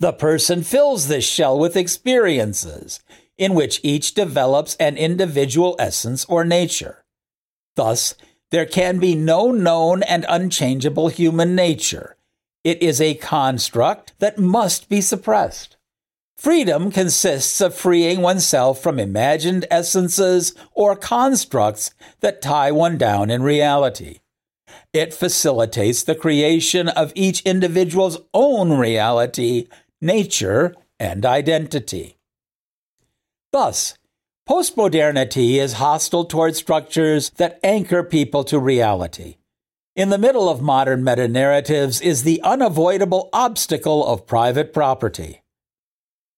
The 0.00 0.12
person 0.12 0.64
fills 0.64 1.06
this 1.06 1.24
shell 1.24 1.56
with 1.56 1.76
experiences, 1.76 2.98
in 3.38 3.54
which 3.54 3.78
each 3.84 4.14
develops 4.14 4.74
an 4.80 4.96
individual 4.96 5.76
essence 5.78 6.24
or 6.24 6.44
nature. 6.44 7.04
Thus, 7.76 8.16
there 8.50 8.66
can 8.66 8.98
be 8.98 9.14
no 9.14 9.52
known 9.52 10.02
and 10.02 10.26
unchangeable 10.28 11.06
human 11.06 11.54
nature. 11.54 12.16
It 12.64 12.82
is 12.82 13.00
a 13.00 13.14
construct 13.14 14.18
that 14.18 14.38
must 14.38 14.88
be 14.88 15.00
suppressed. 15.00 15.76
Freedom 16.36 16.90
consists 16.90 17.60
of 17.60 17.74
freeing 17.74 18.20
oneself 18.20 18.82
from 18.82 18.98
imagined 18.98 19.66
essences 19.70 20.54
or 20.72 20.96
constructs 20.96 21.94
that 22.20 22.42
tie 22.42 22.72
one 22.72 22.98
down 22.98 23.30
in 23.30 23.42
reality. 23.42 24.20
It 24.92 25.14
facilitates 25.14 26.02
the 26.02 26.14
creation 26.14 26.88
of 26.88 27.12
each 27.14 27.42
individual's 27.42 28.18
own 28.32 28.72
reality, 28.72 29.68
nature, 30.00 30.74
and 30.98 31.24
identity. 31.24 32.16
Thus, 33.52 33.96
Postmodernity 34.48 35.54
is 35.54 35.74
hostile 35.74 36.26
toward 36.26 36.54
structures 36.54 37.30
that 37.36 37.58
anchor 37.62 38.02
people 38.02 38.44
to 38.44 38.58
reality. 38.58 39.36
In 39.96 40.08
the 40.08 40.18
middle 40.18 40.48
of 40.48 40.60
modern 40.60 41.04
meta 41.04 41.28
narratives 41.28 42.00
is 42.00 42.24
the 42.24 42.42
unavoidable 42.42 43.28
obstacle 43.32 44.04
of 44.04 44.26
private 44.26 44.72
property. 44.72 45.42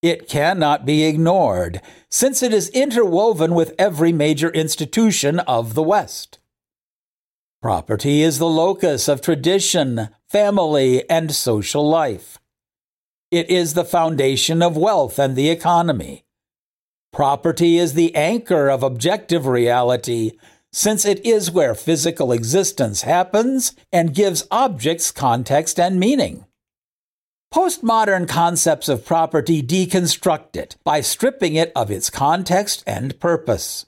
It 0.03 0.29
cannot 0.29 0.85
be 0.85 1.05
ignored, 1.05 1.81
since 2.11 2.43
it 2.43 2.53
is 2.53 2.69
interwoven 2.69 3.55
with 3.55 3.75
every 3.79 4.13
major 4.13 4.51
institution 4.51 5.41
of 5.41 5.73
the 5.73 5.83
West. 5.83 6.39
Property 7.63 8.21
is 8.21 8.39
the 8.39 8.47
locus 8.47 9.09
of 9.09 9.23
tradition, 9.23 10.11
family, 10.29 11.09
and 11.09 11.35
social 11.35 11.89
life. 11.89 12.37
It 13.31 13.49
is 13.49 13.73
the 13.73 13.87
foundation 13.87 14.61
of 14.61 14.77
wealth 14.77 15.19
and 15.19 15.35
the 15.35 15.49
economy. 15.49 16.27
Property 17.11 17.79
is 17.79 17.95
the 17.95 18.15
anchor 18.15 18.69
of 18.69 18.83
objective 18.83 19.47
reality, 19.47 20.33
since 20.77 21.07
it 21.07 21.25
is 21.25 21.51
where 21.51 21.75
physical 21.75 22.33
existence 22.33 23.01
happens 23.01 23.75
and 23.91 24.15
gives 24.15 24.47
objects 24.51 25.11
context 25.11 25.81
and 25.81 25.99
meaning. 25.99 26.45
Postmodern 27.53 28.29
concepts 28.29 28.87
of 28.87 29.07
property 29.07 29.63
deconstruct 29.63 30.55
it 30.55 30.77
by 30.85 31.01
stripping 31.01 31.55
it 31.55 31.73
of 31.75 31.91
its 31.91 32.11
context 32.11 32.85
and 32.87 33.19
purpose. 33.19 33.87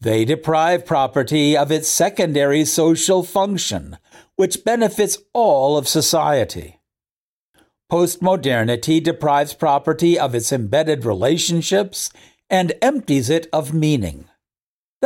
They 0.00 0.24
deprive 0.24 0.86
property 0.86 1.56
of 1.56 1.72
its 1.72 1.88
secondary 1.88 2.64
social 2.64 3.24
function, 3.24 3.98
which 4.36 4.64
benefits 4.64 5.18
all 5.32 5.76
of 5.76 5.88
society. 5.88 6.78
postmodernity 7.90 9.02
deprives 9.02 9.54
property 9.54 10.16
of 10.16 10.36
its 10.36 10.52
embedded 10.52 11.04
relationships 11.04 12.12
and 12.48 12.74
empties 12.80 13.28
it 13.28 13.48
of 13.52 13.74
meaning. 13.74 14.28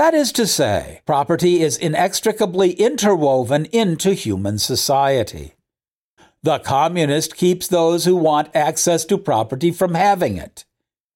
That 0.01 0.15
is 0.15 0.33
to 0.33 0.47
say, 0.47 1.03
property 1.05 1.61
is 1.61 1.77
inextricably 1.77 2.73
interwoven 2.73 3.67
into 3.67 4.15
human 4.15 4.59
society. 4.59 5.53
The 6.43 6.59
communist 6.59 7.37
keeps 7.37 7.69
those 7.69 8.07
who 8.07 8.17
want 8.17 8.49
access 8.57 9.05
to 9.05 9.19
property 9.19 9.71
from 9.71 9.93
having 9.93 10.39
it. 10.39 10.65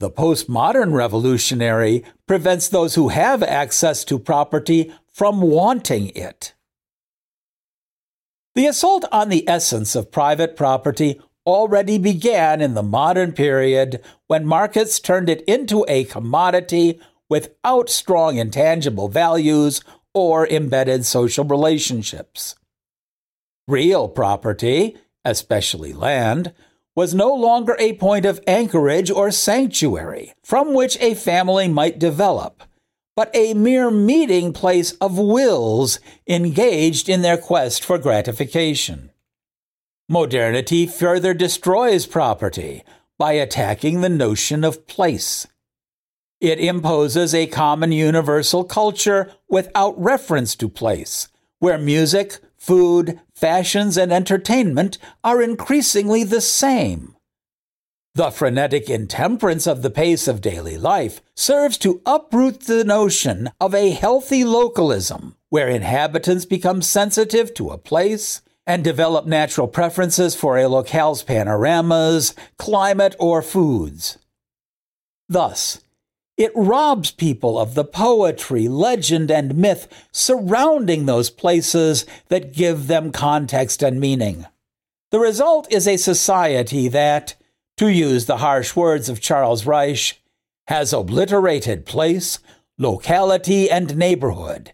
The 0.01 0.11
postmodern 0.11 0.93
revolutionary 0.93 2.05
prevents 2.27 2.69
those 2.69 2.95
who 2.95 3.09
have 3.09 3.43
access 3.43 4.05
to 4.05 4.19
property 4.19 4.93
from 5.11 5.41
wanting 5.41 6.09
it. 6.09 6.53
The 8.55 8.67
assault 8.67 9.07
on 9.11 9.31
the 9.31 9.49
essence 9.49 9.97
of 9.97 10.13
private 10.13 10.57
property 10.57 11.19
already 11.47 11.97
began 11.97 12.61
in 12.61 12.75
the 12.75 12.83
modern 12.83 13.33
period 13.33 14.03
when 14.27 14.45
markets 14.45 15.01
turned 15.01 15.31
it 15.31 15.41
into 15.47 15.87
a 15.89 16.05
commodity 16.05 17.01
without 17.29 17.89
strong 17.89 18.37
intangible 18.37 19.09
values 19.09 19.83
or 20.13 20.47
embedded 20.49 21.05
social 21.05 21.45
relationships. 21.45 22.55
Real 23.67 24.09
property, 24.09 24.97
especially 25.25 25.93
land, 25.93 26.53
was 26.95 27.15
no 27.15 27.35
longer 27.35 27.77
a 27.79 27.95
point 27.95 28.25
of 28.25 28.41
anchorage 28.47 29.11
or 29.11 29.31
sanctuary 29.31 30.33
from 30.45 30.75
which 30.75 30.97
a 31.01 31.15
family 31.15 31.67
might 31.67 31.99
develop, 31.99 32.63
but 33.17 33.31
a 33.35 33.55
mere 33.55 33.91
meeting 33.91 34.53
place 34.53 34.93
of 34.93 35.19
wills 35.19 35.99
engaged 36.29 37.09
in 37.09 37.23
their 37.23 37.39
quest 37.39 37.85
for 37.85 37.99
gratification. 37.99 39.11
Modernity 40.09 40.87
further 40.87 41.33
destroys 41.35 42.07
property 42.07 42.85
by 43.19 43.33
attacking 43.33 44.01
the 44.01 44.09
notion 44.09 44.63
of 44.63 44.87
place. 44.87 45.47
It 46.45 46.61
imposes 46.61 47.35
a 47.35 47.47
common 47.47 47.91
universal 47.91 48.65
culture 48.65 49.33
without 49.49 49.99
reference 49.99 50.55
to 50.57 50.69
place, 50.69 51.29
where 51.59 51.79
music, 51.79 52.37
food, 52.59 53.19
fashions, 53.35 53.97
and 53.97 54.13
entertainment 54.13 54.99
are 55.25 55.41
increasingly 55.41 56.23
the 56.23 56.43
same. 56.43 57.17
The 58.15 58.31
frenetic 58.31 58.91
intemperance 58.91 59.67
of 59.67 59.81
the 59.81 59.89
pace 59.89 60.29
of 60.29 60.43
daily 60.43 60.77
life 60.77 61.23
serves 61.35 61.79
to 61.79 62.03
uproot 62.05 62.65
the 62.65 62.85
notion 62.85 63.49
of 63.59 63.75
a 63.75 63.93
healthy 63.93 64.45
localism, 64.45 65.37
where 65.49 65.71
inhabitants 65.71 66.45
become 66.45 66.83
sensitive 66.83 67.55
to 67.55 67.71
a 67.71 67.79
place 67.79 68.43
and 68.67 68.85
develop 68.85 69.25
natural 69.25 69.67
preferences 69.67 70.35
for 70.35 70.59
a 70.59 70.69
locale's 70.69 71.23
panoramas, 71.23 72.35
climate, 72.59 73.17
or 73.19 73.41
foods. 73.41 74.19
Thus, 75.27 75.81
it 76.37 76.53
robs 76.55 77.11
people 77.11 77.59
of 77.59 77.75
the 77.75 77.85
poetry, 77.85 78.69
legend, 78.69 79.31
and 79.31 79.57
myth 79.57 79.89
surrounding 80.13 81.07
those 81.07 81.31
places 81.31 82.07
that 82.29 82.53
give 82.53 82.87
them 82.87 83.13
context 83.13 83.83
and 83.83 84.01
meaning. 84.01 84.47
The 85.11 85.21
result 85.21 85.73
is 85.73 85.87
a 85.87 85.97
society 85.97 86.89
that, 86.89 87.37
to 87.77 87.89
use 87.89 88.27
the 88.27 88.39
harsh 88.39 88.75
words 88.75 89.09
of 89.09 89.21
Charles 89.21 89.65
Reich, 89.65 90.21
has 90.67 90.93
obliterated 90.93 91.87
place, 91.87 92.39
locality, 92.79 93.71
and 93.71 93.97
neighborhood 93.97 94.73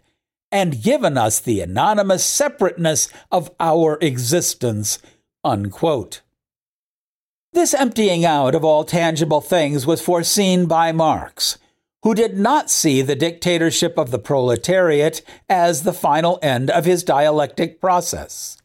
and 0.52 0.82
given 0.82 1.16
us 1.16 1.40
the 1.40 1.60
anonymous 1.60 2.24
separateness 2.24 3.08
of 3.30 3.50
our 3.60 3.98
existence. 4.00 4.98
Unquote. 5.44 6.22
This 7.52 7.74
emptying 7.74 8.24
out 8.24 8.54
of 8.54 8.64
all 8.64 8.84
tangible 8.84 9.40
things 9.40 9.84
was 9.84 10.00
foreseen 10.00 10.66
by 10.66 10.92
Marx, 10.92 11.58
who 12.04 12.14
did 12.14 12.38
not 12.38 12.70
see 12.70 13.02
the 13.02 13.16
dictatorship 13.16 13.98
of 13.98 14.12
the 14.12 14.20
proletariat 14.20 15.22
as 15.48 15.82
the 15.82 15.92
final 15.92 16.38
end 16.42 16.70
of 16.70 16.84
his 16.84 17.02
dialectic 17.02 17.80
process. 17.80 18.56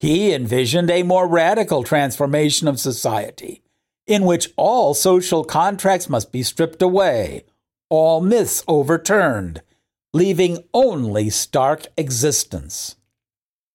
He 0.00 0.32
envisioned 0.32 0.90
a 0.90 1.02
more 1.02 1.28
radical 1.28 1.82
transformation 1.82 2.66
of 2.66 2.80
society, 2.80 3.62
in 4.06 4.24
which 4.24 4.50
all 4.56 4.94
social 4.94 5.44
contracts 5.44 6.08
must 6.08 6.32
be 6.32 6.42
stripped 6.42 6.80
away, 6.80 7.44
all 7.90 8.22
myths 8.22 8.64
overturned, 8.66 9.60
leaving 10.14 10.64
only 10.72 11.28
stark 11.28 11.86
existence. 11.98 12.96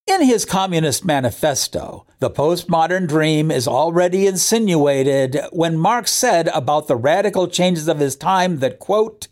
In 0.10 0.24
his 0.24 0.44
Communist 0.44 1.06
Manifesto, 1.06 2.08
the 2.18 2.32
postmodern 2.32 3.08
dream 3.08 3.52
is 3.52 3.68
already 3.68 4.26
insinuated 4.26 5.40
when 5.52 5.78
Marx 5.78 6.10
said 6.12 6.48
about 6.48 6.88
the 6.88 6.96
radical 6.96 7.48
changes 7.48 7.88
of 7.88 8.00
his 8.00 8.16
time 8.16 8.58
that, 8.58 8.80
quote, 8.80 9.28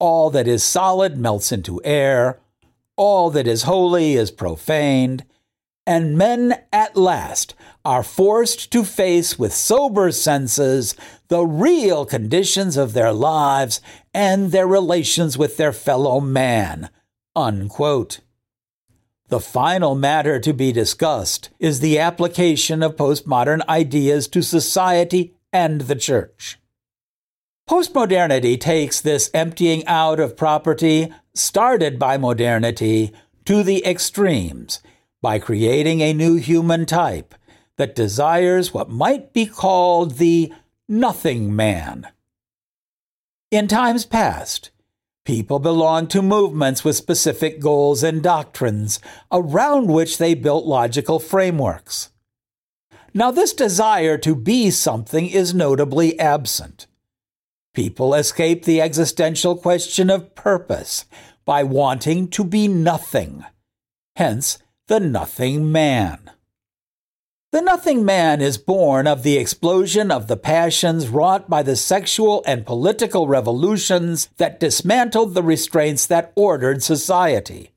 all 0.00 0.30
that 0.30 0.48
is 0.48 0.64
solid 0.64 1.18
melts 1.18 1.52
into 1.52 1.78
air, 1.84 2.40
all 2.96 3.28
that 3.32 3.46
is 3.46 3.64
holy 3.64 4.14
is 4.14 4.30
profaned, 4.30 5.26
and 5.86 6.16
men 6.16 6.58
at 6.72 6.96
last 6.96 7.54
are 7.84 8.02
forced 8.02 8.72
to 8.72 8.84
face 8.84 9.38
with 9.38 9.52
sober 9.52 10.10
senses 10.10 10.96
the 11.28 11.44
real 11.44 12.06
conditions 12.06 12.78
of 12.78 12.94
their 12.94 13.12
lives 13.12 13.82
and 14.14 14.52
their 14.52 14.66
relations 14.66 15.36
with 15.36 15.58
their 15.58 15.72
fellow 15.72 16.18
man. 16.18 16.88
Unquote. 17.36 18.20
The 19.32 19.40
final 19.40 19.94
matter 19.94 20.38
to 20.38 20.52
be 20.52 20.72
discussed 20.72 21.48
is 21.58 21.80
the 21.80 21.98
application 21.98 22.82
of 22.82 22.96
postmodern 22.96 23.66
ideas 23.66 24.28
to 24.28 24.42
society 24.42 25.32
and 25.50 25.80
the 25.80 25.96
church. 25.96 26.58
Postmodernity 27.66 28.60
takes 28.60 29.00
this 29.00 29.30
emptying 29.32 29.86
out 29.86 30.20
of 30.20 30.36
property, 30.36 31.10
started 31.32 31.98
by 31.98 32.18
modernity, 32.18 33.14
to 33.46 33.62
the 33.62 33.82
extremes 33.86 34.82
by 35.22 35.38
creating 35.38 36.02
a 36.02 36.12
new 36.12 36.34
human 36.34 36.84
type 36.84 37.34
that 37.78 37.96
desires 37.96 38.74
what 38.74 38.90
might 38.90 39.32
be 39.32 39.46
called 39.46 40.18
the 40.18 40.52
nothing 40.86 41.56
man. 41.56 42.06
In 43.50 43.66
times 43.66 44.04
past, 44.04 44.71
people 45.24 45.58
belonged 45.58 46.10
to 46.10 46.22
movements 46.22 46.84
with 46.84 46.96
specific 46.96 47.60
goals 47.60 48.02
and 48.02 48.22
doctrines 48.22 48.98
around 49.30 49.88
which 49.88 50.18
they 50.18 50.34
built 50.34 50.64
logical 50.64 51.18
frameworks. 51.18 52.10
Now, 53.14 53.30
this 53.30 53.52
desire 53.52 54.16
to 54.18 54.34
be 54.34 54.70
something 54.70 55.26
is 55.28 55.54
notably 55.54 56.18
absent. 56.18 56.86
People 57.74 58.14
escape 58.14 58.64
the 58.64 58.80
existential 58.80 59.56
question 59.56 60.10
of 60.10 60.34
purpose 60.34 61.04
by 61.44 61.62
wanting 61.62 62.28
to 62.28 62.44
be 62.44 62.68
nothing. 62.68 63.44
Hence, 64.16 64.58
the 64.88 65.00
nothing 65.00 65.70
man. 65.70 66.30
The 67.52 67.60
Nothing 67.60 68.02
Man 68.06 68.40
is 68.40 68.56
born 68.56 69.06
of 69.06 69.22
the 69.22 69.36
explosion 69.36 70.10
of 70.10 70.26
the 70.26 70.38
passions 70.38 71.08
wrought 71.08 71.50
by 71.50 71.62
the 71.62 71.76
sexual 71.76 72.42
and 72.46 72.64
political 72.64 73.28
revolutions 73.28 74.30
that 74.38 74.58
dismantled 74.58 75.34
the 75.34 75.42
restraints 75.42 76.06
that 76.06 76.32
ordered 76.34 76.82
society. 76.82 77.74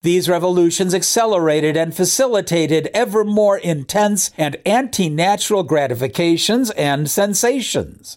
These 0.00 0.30
revolutions 0.30 0.94
accelerated 0.94 1.76
and 1.76 1.94
facilitated 1.94 2.88
ever 2.94 3.22
more 3.22 3.58
intense 3.58 4.30
and 4.38 4.56
anti 4.64 5.10
natural 5.10 5.64
gratifications 5.64 6.70
and 6.70 7.10
sensations. 7.10 8.16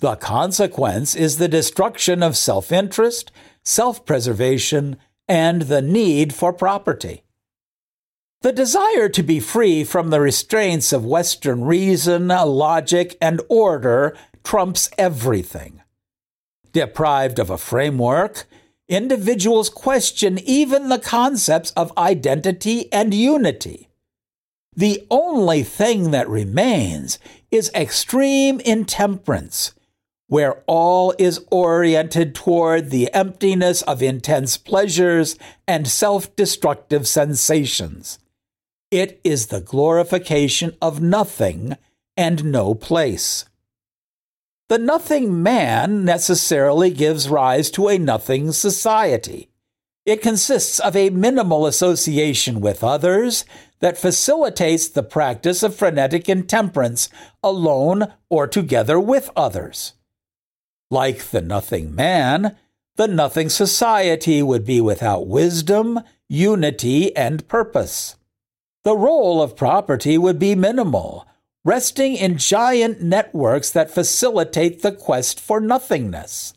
The 0.00 0.16
consequence 0.16 1.14
is 1.14 1.38
the 1.38 1.48
destruction 1.48 2.22
of 2.22 2.36
self 2.36 2.70
interest, 2.70 3.32
self 3.64 4.04
preservation, 4.04 4.98
and 5.26 5.62
the 5.62 5.80
need 5.80 6.34
for 6.34 6.52
property. 6.52 7.22
The 8.42 8.52
desire 8.52 9.10
to 9.10 9.22
be 9.22 9.38
free 9.38 9.84
from 9.84 10.08
the 10.08 10.20
restraints 10.20 10.94
of 10.94 11.04
Western 11.04 11.62
reason, 11.64 12.28
logic, 12.28 13.18
and 13.20 13.42
order 13.50 14.16
trumps 14.42 14.88
everything. 14.96 15.82
Deprived 16.72 17.38
of 17.38 17.50
a 17.50 17.58
framework, 17.58 18.46
individuals 18.88 19.68
question 19.68 20.38
even 20.38 20.88
the 20.88 20.98
concepts 20.98 21.70
of 21.72 21.92
identity 21.98 22.90
and 22.90 23.12
unity. 23.12 23.90
The 24.74 25.06
only 25.10 25.62
thing 25.62 26.10
that 26.12 26.26
remains 26.26 27.18
is 27.50 27.70
extreme 27.74 28.58
intemperance, 28.60 29.74
where 30.28 30.62
all 30.66 31.12
is 31.18 31.44
oriented 31.50 32.34
toward 32.34 32.88
the 32.88 33.12
emptiness 33.12 33.82
of 33.82 34.02
intense 34.02 34.56
pleasures 34.56 35.36
and 35.68 35.86
self 35.86 36.34
destructive 36.36 37.06
sensations. 37.06 38.18
It 38.90 39.20
is 39.22 39.46
the 39.46 39.60
glorification 39.60 40.76
of 40.82 41.00
nothing 41.00 41.76
and 42.16 42.46
no 42.46 42.74
place. 42.74 43.44
The 44.68 44.78
nothing 44.78 45.42
man 45.42 46.04
necessarily 46.04 46.90
gives 46.90 47.28
rise 47.28 47.70
to 47.72 47.88
a 47.88 47.98
nothing 47.98 48.50
society. 48.50 49.48
It 50.04 50.22
consists 50.22 50.80
of 50.80 50.96
a 50.96 51.10
minimal 51.10 51.66
association 51.66 52.60
with 52.60 52.82
others 52.82 53.44
that 53.78 53.98
facilitates 53.98 54.88
the 54.88 55.04
practice 55.04 55.62
of 55.62 55.76
frenetic 55.76 56.28
intemperance 56.28 57.08
alone 57.44 58.12
or 58.28 58.48
together 58.48 58.98
with 58.98 59.30
others. 59.36 59.94
Like 60.90 61.30
the 61.30 61.42
nothing 61.42 61.94
man, 61.94 62.56
the 62.96 63.06
nothing 63.06 63.50
society 63.50 64.42
would 64.42 64.64
be 64.64 64.80
without 64.80 65.28
wisdom, 65.28 66.00
unity, 66.28 67.14
and 67.14 67.46
purpose. 67.46 68.16
The 68.82 68.96
role 68.96 69.42
of 69.42 69.56
property 69.56 70.16
would 70.16 70.38
be 70.38 70.54
minimal, 70.54 71.26
resting 71.64 72.16
in 72.16 72.38
giant 72.38 73.02
networks 73.02 73.70
that 73.70 73.90
facilitate 73.90 74.80
the 74.80 74.92
quest 74.92 75.38
for 75.38 75.60
nothingness. 75.60 76.54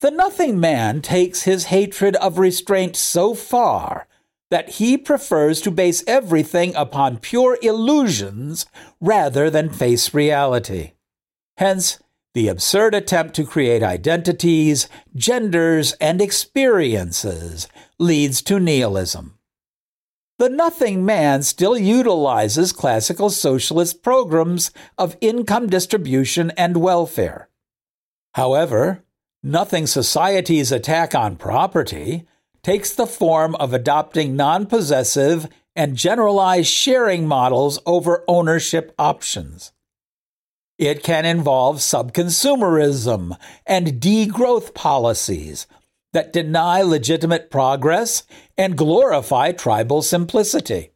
The 0.00 0.12
nothing 0.12 0.60
man 0.60 1.02
takes 1.02 1.42
his 1.42 1.64
hatred 1.64 2.14
of 2.16 2.38
restraint 2.38 2.94
so 2.94 3.34
far 3.34 4.06
that 4.50 4.70
he 4.70 4.96
prefers 4.96 5.60
to 5.62 5.72
base 5.72 6.04
everything 6.06 6.74
upon 6.76 7.18
pure 7.18 7.58
illusions 7.60 8.64
rather 9.00 9.50
than 9.50 9.70
face 9.70 10.14
reality. 10.14 10.92
Hence, 11.56 11.98
the 12.34 12.46
absurd 12.46 12.94
attempt 12.94 13.34
to 13.34 13.44
create 13.44 13.82
identities, 13.82 14.88
genders, 15.16 15.94
and 15.94 16.22
experiences 16.22 17.66
leads 17.98 18.40
to 18.42 18.60
nihilism. 18.60 19.37
The 20.38 20.48
nothing 20.48 21.04
man 21.04 21.42
still 21.42 21.76
utilizes 21.76 22.72
classical 22.72 23.28
socialist 23.28 24.04
programs 24.04 24.70
of 24.96 25.16
income 25.20 25.66
distribution 25.66 26.52
and 26.52 26.76
welfare. 26.76 27.48
However, 28.34 29.02
nothing 29.42 29.88
society's 29.88 30.70
attack 30.70 31.12
on 31.12 31.34
property 31.34 32.28
takes 32.62 32.94
the 32.94 33.06
form 33.06 33.56
of 33.56 33.72
adopting 33.72 34.36
non 34.36 34.66
possessive 34.66 35.48
and 35.74 35.96
generalized 35.96 36.68
sharing 36.68 37.26
models 37.26 37.80
over 37.84 38.22
ownership 38.28 38.94
options. 38.96 39.72
It 40.78 41.02
can 41.02 41.24
involve 41.24 41.78
subconsumerism 41.78 43.36
and 43.66 44.00
degrowth 44.00 44.72
policies 44.72 45.66
that 46.12 46.32
deny 46.32 46.82
legitimate 46.82 47.50
progress 47.50 48.24
and 48.56 48.76
glorify 48.76 49.52
tribal 49.52 50.02
simplicity. 50.02 50.90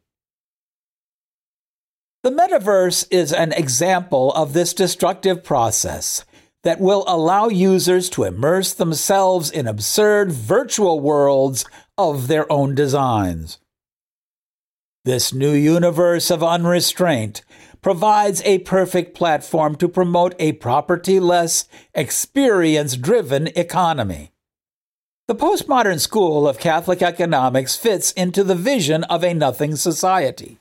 The 2.23 2.31
metaverse 2.31 3.05
is 3.11 3.33
an 3.33 3.51
example 3.51 4.31
of 4.31 4.53
this 4.53 4.73
destructive 4.73 5.43
process 5.43 6.23
that 6.63 6.79
will 6.79 7.03
allow 7.07 7.49
users 7.49 8.09
to 8.11 8.23
immerse 8.23 8.73
themselves 8.73 9.51
in 9.51 9.67
absurd 9.67 10.31
virtual 10.31 10.99
worlds 11.01 11.65
of 11.97 12.27
their 12.27 12.49
own 12.51 12.75
designs. 12.75 13.59
This 15.05 15.33
new 15.33 15.51
universe 15.51 16.31
of 16.31 16.41
unrestraint 16.41 17.41
provides 17.81 18.41
a 18.45 18.59
perfect 18.59 19.13
platform 19.13 19.75
to 19.75 19.89
promote 19.89 20.33
a 20.39 20.53
property 20.53 21.19
less, 21.19 21.67
experience 21.93 22.95
driven 22.95 23.47
economy. 23.47 24.32
The 25.25 25.35
postmodern 25.35 26.01
school 26.01 26.45
of 26.49 26.59
Catholic 26.59 27.01
economics 27.01 27.77
fits 27.77 28.11
into 28.11 28.43
the 28.43 28.55
vision 28.55 29.05
of 29.05 29.23
a 29.23 29.33
nothing 29.33 29.77
society. 29.77 30.59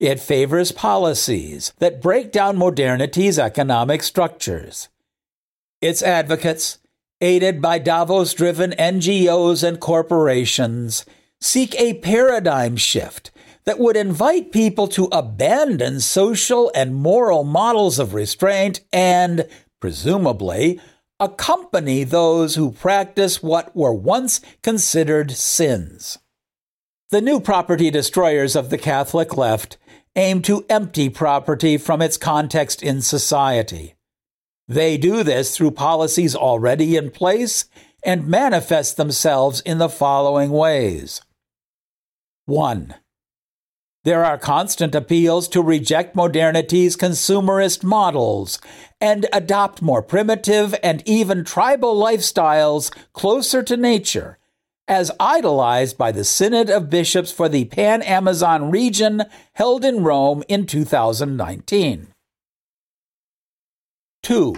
It 0.00 0.18
favors 0.18 0.72
policies 0.72 1.74
that 1.78 2.00
break 2.00 2.32
down 2.32 2.56
modernity's 2.56 3.38
economic 3.38 4.02
structures. 4.02 4.88
Its 5.82 6.02
advocates, 6.02 6.78
aided 7.20 7.60
by 7.60 7.78
Davos 7.78 8.32
driven 8.32 8.70
NGOs 8.70 9.62
and 9.62 9.78
corporations, 9.78 11.04
seek 11.38 11.78
a 11.78 11.94
paradigm 11.94 12.78
shift 12.78 13.30
that 13.64 13.78
would 13.78 13.96
invite 13.96 14.52
people 14.52 14.88
to 14.88 15.10
abandon 15.12 16.00
social 16.00 16.72
and 16.74 16.94
moral 16.94 17.44
models 17.44 17.98
of 17.98 18.14
restraint 18.14 18.80
and, 18.90 19.46
presumably, 19.80 20.80
accompany 21.20 22.04
those 22.04 22.54
who 22.54 22.70
practice 22.70 23.42
what 23.42 23.74
were 23.74 23.92
once 23.92 24.40
considered 24.62 25.32
sins. 25.32 26.18
The 27.10 27.20
new 27.20 27.40
property 27.40 27.90
destroyers 27.90 28.54
of 28.54 28.70
the 28.70 28.78
Catholic 28.78 29.36
left 29.36 29.78
aim 30.14 30.42
to 30.42 30.66
empty 30.68 31.08
property 31.08 31.78
from 31.78 32.02
its 32.02 32.16
context 32.16 32.82
in 32.82 33.00
society. 33.00 33.94
They 34.66 34.98
do 34.98 35.22
this 35.22 35.56
through 35.56 35.70
policies 35.72 36.36
already 36.36 36.96
in 36.96 37.10
place 37.10 37.64
and 38.04 38.28
manifest 38.28 38.96
themselves 38.96 39.60
in 39.62 39.78
the 39.78 39.88
following 39.88 40.50
ways. 40.50 41.22
1. 42.44 42.94
There 44.04 44.24
are 44.24 44.38
constant 44.38 44.94
appeals 44.94 45.48
to 45.48 45.62
reject 45.62 46.14
modernity's 46.14 46.96
consumerist 46.96 47.82
models 47.82 48.58
and 49.00 49.26
adopt 49.32 49.82
more 49.82 50.02
primitive 50.02 50.74
and 50.82 51.02
even 51.06 51.44
tribal 51.44 51.94
lifestyles 51.94 52.94
closer 53.12 53.62
to 53.62 53.76
nature, 53.76 54.38
as 54.86 55.10
idolized 55.20 55.96
by 55.96 56.10
the 56.10 56.24
Synod 56.24 56.70
of 56.70 56.90
Bishops 56.90 57.30
for 57.30 57.48
the 57.48 57.66
Pan 57.66 58.02
Amazon 58.02 58.70
region 58.70 59.24
held 59.54 59.84
in 59.84 60.02
Rome 60.02 60.42
in 60.48 60.66
2019. 60.66 62.08
2. 64.22 64.54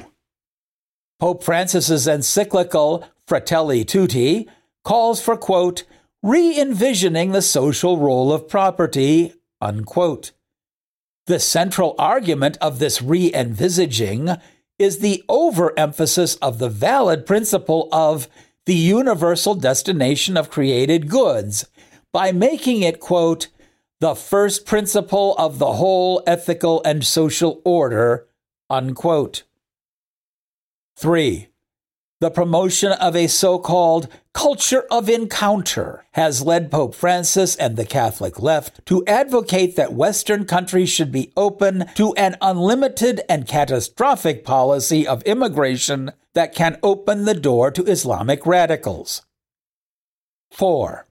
Pope 1.18 1.44
Francis's 1.44 2.07
encyclical 2.07 3.05
Fratelli 3.26 3.85
Tutti 3.85 4.48
calls 4.85 5.20
for, 5.20 5.37
quote, 5.37 5.85
re 6.22 6.59
envisioning 6.59 7.33
the 7.33 7.42
social 7.42 7.98
role 7.98 8.33
of 8.33 8.48
property, 8.48 9.35
unquote. 9.61 10.33
The 11.31 11.38
central 11.38 11.95
argument 11.97 12.59
of 12.61 12.81
this 12.81 13.01
re 13.01 13.33
envisaging 13.33 14.31
is 14.81 14.99
the 14.99 15.23
overemphasis 15.29 16.35
of 16.43 16.59
the 16.59 16.69
valid 16.69 17.25
principle 17.25 17.88
of 17.93 18.27
the 18.66 18.75
universal 18.75 19.55
destination 19.55 20.37
of 20.37 20.51
created 20.51 21.09
goods 21.09 21.69
by 22.12 22.33
making 22.33 22.83
it, 22.83 22.99
quote, 22.99 23.47
the 24.01 24.16
first 24.16 24.66
principle 24.66 25.37
of 25.38 25.61
the 25.61 25.75
whole 25.75 26.21
ethical 26.27 26.83
and 26.85 27.07
social 27.07 27.62
order, 27.64 28.27
unquote. 28.69 29.45
3. 30.97 31.50
The 32.20 32.30
promotion 32.30 32.92
of 32.92 33.16
a 33.16 33.28
so 33.28 33.59
called 33.59 34.06
culture 34.35 34.85
of 34.90 35.09
encounter 35.09 36.04
has 36.12 36.42
led 36.42 36.70
Pope 36.70 36.94
Francis 36.94 37.56
and 37.56 37.76
the 37.78 37.87
Catholic 37.87 38.38
left 38.38 38.85
to 38.87 39.02
advocate 39.06 39.76
that 39.76 39.94
Western 39.94 40.44
countries 40.44 40.90
should 40.90 41.11
be 41.11 41.33
open 41.35 41.87
to 41.94 42.12
an 42.16 42.37
unlimited 42.42 43.22
and 43.26 43.48
catastrophic 43.48 44.44
policy 44.44 45.06
of 45.06 45.22
immigration 45.22 46.12
that 46.35 46.54
can 46.54 46.78
open 46.83 47.24
the 47.24 47.33
door 47.33 47.70
to 47.70 47.87
Islamic 47.87 48.44
radicals. 48.44 49.22
4. 50.50 51.06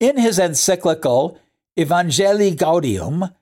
In 0.00 0.18
his 0.18 0.36
encyclical 0.36 1.38
Evangelii 1.78 2.56
Gaudium, 2.56 3.32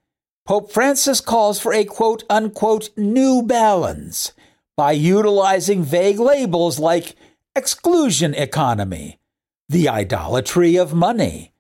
Pope 0.45 0.71
Francis 0.71 1.23
calls 1.23 1.59
for 1.59 1.73
a 1.73 1.85
quote 1.85 2.25
unquote 2.29 2.91
new 2.99 3.43
balance 3.43 4.33
by 4.81 4.93
utilizing 4.93 5.83
vague 5.83 6.19
labels 6.19 6.79
like 6.79 7.15
exclusion 7.55 8.33
economy, 8.33 9.19
the 9.69 9.87
idolatry 9.87 10.77
of 10.77 10.95
money, 10.95 11.53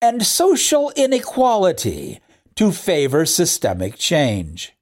and 0.00 0.24
social 0.24 0.92
inequality 0.94 2.20
to 2.54 2.70
favor 2.70 3.26
systemic 3.26 3.96
change. 3.96 4.72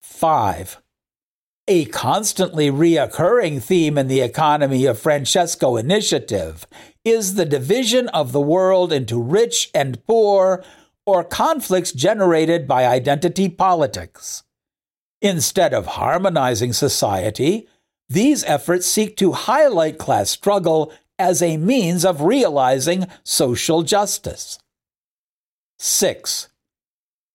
5. 0.00 0.80
A 1.68 1.84
constantly 1.84 2.70
reoccurring 2.70 3.62
theme 3.62 3.98
in 3.98 4.08
the 4.08 4.22
economy 4.22 4.86
of 4.86 4.98
Francesco 4.98 5.76
Initiative 5.76 6.66
is 7.04 7.34
the 7.34 7.44
division 7.44 8.08
of 8.08 8.32
the 8.32 8.40
world 8.40 8.90
into 8.90 9.20
rich 9.20 9.70
and 9.74 10.02
poor, 10.06 10.64
or 11.04 11.24
conflicts 11.24 11.92
generated 11.92 12.66
by 12.66 12.86
identity 12.86 13.50
politics. 13.50 14.44
Instead 15.20 15.74
of 15.74 15.86
harmonizing 15.86 16.72
society, 16.72 17.66
these 18.08 18.44
efforts 18.44 18.86
seek 18.86 19.16
to 19.16 19.32
highlight 19.32 19.98
class 19.98 20.30
struggle 20.30 20.92
as 21.18 21.42
a 21.42 21.56
means 21.56 22.04
of 22.04 22.22
realizing 22.22 23.06
social 23.24 23.82
justice. 23.82 24.58
6. 25.78 26.48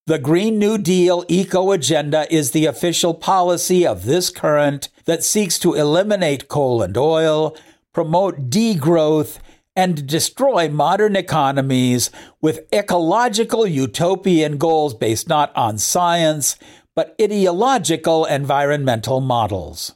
The 0.06 0.19
Green 0.19 0.60
New 0.60 0.78
Deal 0.78 1.24
eco 1.28 1.72
agenda 1.72 2.26
is 2.34 2.52
the 2.52 2.65
official 2.65 3.13
policy 3.13 3.86
of 3.86 4.06
this 4.06 4.30
current 4.30 4.89
that 5.06 5.24
seeks 5.24 5.60
to 5.60 5.74
eliminate 5.74 6.48
coal 6.48 6.82
and 6.82 6.98
oil, 6.98 7.56
promote 7.93 8.50
degrowth, 8.50 9.39
and 9.76 10.06
destroy 10.06 10.69
modern 10.69 11.15
economies 11.15 12.12
with 12.41 12.67
ecological 12.72 13.65
utopian 13.65 14.58
goals 14.58 14.93
based 14.93 15.28
not 15.28 15.56
on 15.56 15.78
science, 15.78 16.58
but 16.95 17.15
ideological 17.21 18.25
environmental 18.25 19.19
models. 19.19 19.95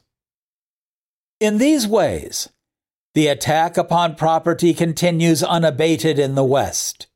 In 1.40 1.58
these 1.58 1.86
ways, 1.86 2.48
the 3.14 3.28
attack 3.28 3.76
upon 3.76 4.16
property 4.16 4.74
continues 4.74 5.42
unabated 5.42 6.18
in 6.18 6.34
the 6.34 6.44
West. 6.44 7.06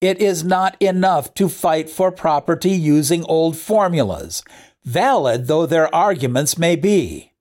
It 0.00 0.20
is 0.20 0.44
not 0.44 0.80
enough 0.80 1.32
to 1.34 1.48
fight 1.48 1.88
for 1.88 2.12
property 2.12 2.72
using 2.72 3.24
old 3.24 3.56
formulas, 3.56 4.42
valid 4.84 5.46
though 5.46 5.66
their 5.66 5.92
arguments 5.94 6.58
may 6.58 6.76
be. 6.76 7.32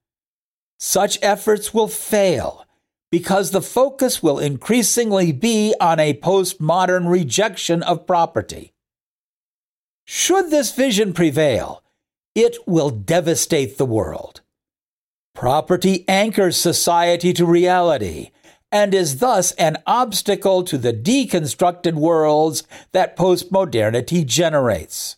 Such 0.80 1.17
efforts 1.21 1.73
will 1.73 1.88
fail 1.88 2.65
because 3.12 3.51
the 3.51 3.62
focus 3.62 4.21
will 4.21 4.39
increasingly 4.39 5.32
be 5.32 5.73
on 5.80 5.99
a 5.99 6.19
postmodern 6.19 7.10
rejection 7.10 7.82
of 7.84 8.06
property. 8.06 8.75
Should 10.06 10.52
this 10.52 10.74
vision 10.74 11.13
prevail, 11.13 11.84
it 12.36 12.58
will 12.68 12.91
devastate 12.91 13.78
the 13.78 13.86
world. 13.86 14.41
Property 15.34 16.06
anchors 16.08 16.58
society 16.58 17.34
to 17.34 17.46
reality 17.46 18.30
and 18.72 18.94
is 18.94 19.18
thus 19.18 19.52
an 19.54 19.78
obstacle 19.88 20.63
to 20.63 20.78
the 20.78 20.94
deconstructed 20.94 21.94
worlds 21.94 22.63
that 22.91 23.18
postmodernity 23.18 24.26
generates. 24.26 25.18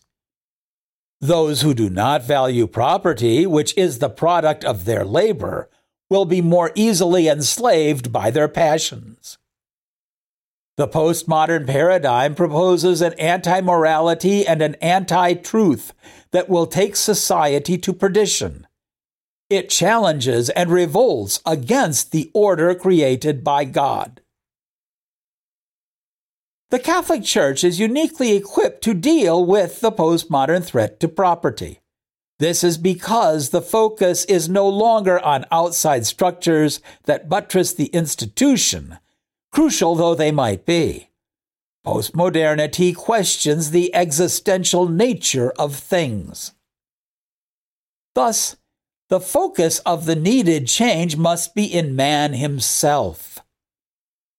Those 1.20 1.62
who 1.62 1.74
do 1.74 1.90
not 1.90 2.22
value 2.22 2.66
property, 2.66 3.46
which 3.46 3.76
is 3.76 3.98
the 3.98 4.08
product 4.08 4.64
of 4.64 4.84
their 4.84 5.04
labor, 5.04 5.68
will 6.08 6.24
be 6.24 6.40
more 6.40 6.72
easily 6.74 7.28
enslaved 7.28 8.12
by 8.12 8.30
their 8.30 8.48
passions. 8.48 9.38
The 10.78 10.88
postmodern 10.88 11.66
paradigm 11.66 12.34
proposes 12.34 13.02
an 13.02 13.12
anti 13.18 13.60
morality 13.60 14.46
and 14.46 14.62
an 14.62 14.76
anti 14.76 15.34
truth 15.34 15.92
that 16.30 16.48
will 16.48 16.66
take 16.66 16.96
society 16.96 17.76
to 17.76 17.92
perdition 17.92 18.66
it 19.50 19.70
challenges 19.70 20.50
and 20.50 20.70
revolts 20.70 21.40
against 21.46 22.12
the 22.12 22.30
order 22.34 22.74
created 22.74 23.42
by 23.42 23.64
God. 23.64 24.20
The 26.70 26.78
Catholic 26.78 27.24
Church 27.24 27.64
is 27.64 27.80
uniquely 27.80 28.36
equipped 28.36 28.84
to 28.84 28.92
deal 28.92 29.44
with 29.44 29.80
the 29.80 29.90
postmodern 29.90 30.62
threat 30.62 31.00
to 31.00 31.08
property. 31.08 31.80
This 32.38 32.62
is 32.62 32.76
because 32.76 33.48
the 33.48 33.62
focus 33.62 34.26
is 34.26 34.50
no 34.50 34.68
longer 34.68 35.18
on 35.18 35.46
outside 35.50 36.06
structures 36.06 36.80
that 37.04 37.28
buttress 37.28 37.72
the 37.72 37.86
institution, 37.86 38.98
crucial 39.50 39.94
though 39.94 40.14
they 40.14 40.30
might 40.30 40.66
be. 40.66 41.10
Postmodernity 41.86 42.94
questions 42.94 43.70
the 43.70 43.94
existential 43.94 44.88
nature 44.88 45.50
of 45.58 45.74
things. 45.74 46.52
Thus, 48.14 48.56
the 49.08 49.20
focus 49.20 49.78
of 49.80 50.04
the 50.04 50.16
needed 50.16 50.66
change 50.66 51.16
must 51.16 51.54
be 51.54 51.64
in 51.64 51.96
man 51.96 52.34
himself. 52.34 53.38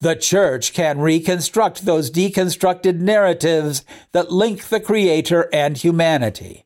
The 0.02 0.16
church 0.16 0.74
can 0.74 1.00
reconstruct 1.00 1.86
those 1.86 2.12
deconstructed 2.12 3.00
narratives 3.00 3.84
that 4.12 4.32
link 4.32 4.66
the 4.66 4.80
Creator 4.80 5.50
and 5.52 5.76
humanity. 5.76 6.66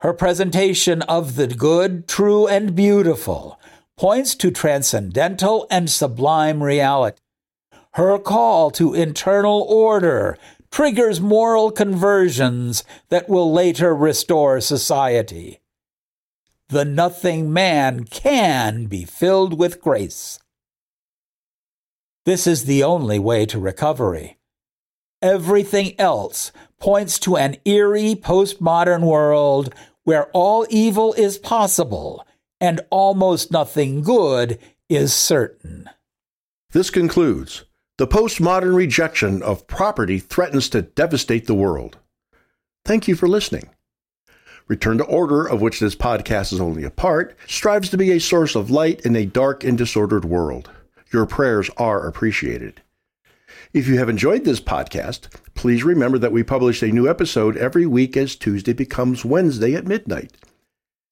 Her 0.00 0.12
presentation 0.12 1.02
of 1.02 1.36
the 1.36 1.46
good, 1.46 2.06
true, 2.06 2.46
and 2.46 2.76
beautiful 2.76 3.60
points 3.96 4.34
to 4.34 4.50
transcendental 4.50 5.66
and 5.70 5.90
sublime 5.90 6.62
reality. 6.62 7.18
Her 7.94 8.18
call 8.18 8.70
to 8.72 8.94
internal 8.94 9.62
order 9.62 10.38
triggers 10.70 11.20
moral 11.20 11.70
conversions 11.70 12.84
that 13.08 13.28
will 13.28 13.52
later 13.52 13.94
restore 13.94 14.60
society 14.60 15.60
the 16.70 16.84
nothing 16.84 17.52
man 17.52 18.04
can 18.04 18.86
be 18.86 19.04
filled 19.04 19.58
with 19.58 19.80
grace. 19.80 20.38
This 22.24 22.46
is 22.46 22.64
the 22.64 22.84
only 22.84 23.18
way 23.18 23.44
to 23.46 23.58
recovery. 23.58 24.38
Everything 25.20 25.98
else 25.98 26.52
points 26.78 27.18
to 27.20 27.36
an 27.36 27.56
eerie 27.64 28.14
postmodern 28.14 29.02
world 29.02 29.74
where 30.04 30.26
all 30.26 30.64
evil 30.70 31.12
is 31.14 31.38
possible 31.38 32.24
and 32.60 32.80
almost 32.90 33.50
nothing 33.50 34.02
good 34.02 34.58
is 34.88 35.12
certain. 35.12 35.90
This 36.70 36.88
concludes 36.88 37.64
The 38.00 38.06
postmodern 38.06 38.74
rejection 38.74 39.42
of 39.42 39.66
property 39.66 40.20
threatens 40.20 40.70
to 40.70 40.80
devastate 40.80 41.46
the 41.46 41.54
world. 41.54 41.98
Thank 42.82 43.06
you 43.06 43.14
for 43.14 43.28
listening. 43.28 43.68
Return 44.68 44.96
to 44.96 45.04
Order, 45.04 45.46
of 45.46 45.60
which 45.60 45.80
this 45.80 45.96
podcast 45.96 46.50
is 46.54 46.62
only 46.62 46.82
a 46.82 46.90
part, 46.90 47.36
strives 47.46 47.90
to 47.90 47.98
be 47.98 48.12
a 48.12 48.18
source 48.18 48.54
of 48.54 48.70
light 48.70 49.02
in 49.02 49.14
a 49.16 49.26
dark 49.26 49.64
and 49.64 49.76
disordered 49.76 50.24
world. 50.24 50.70
Your 51.12 51.26
prayers 51.26 51.68
are 51.76 52.06
appreciated. 52.06 52.80
If 53.74 53.86
you 53.86 53.98
have 53.98 54.08
enjoyed 54.08 54.46
this 54.46 54.62
podcast, 54.62 55.28
please 55.54 55.84
remember 55.84 56.16
that 56.16 56.32
we 56.32 56.42
publish 56.42 56.82
a 56.82 56.86
new 56.86 57.06
episode 57.06 57.58
every 57.58 57.84
week 57.84 58.16
as 58.16 58.34
Tuesday 58.34 58.72
becomes 58.72 59.26
Wednesday 59.26 59.74
at 59.74 59.86
midnight. 59.86 60.32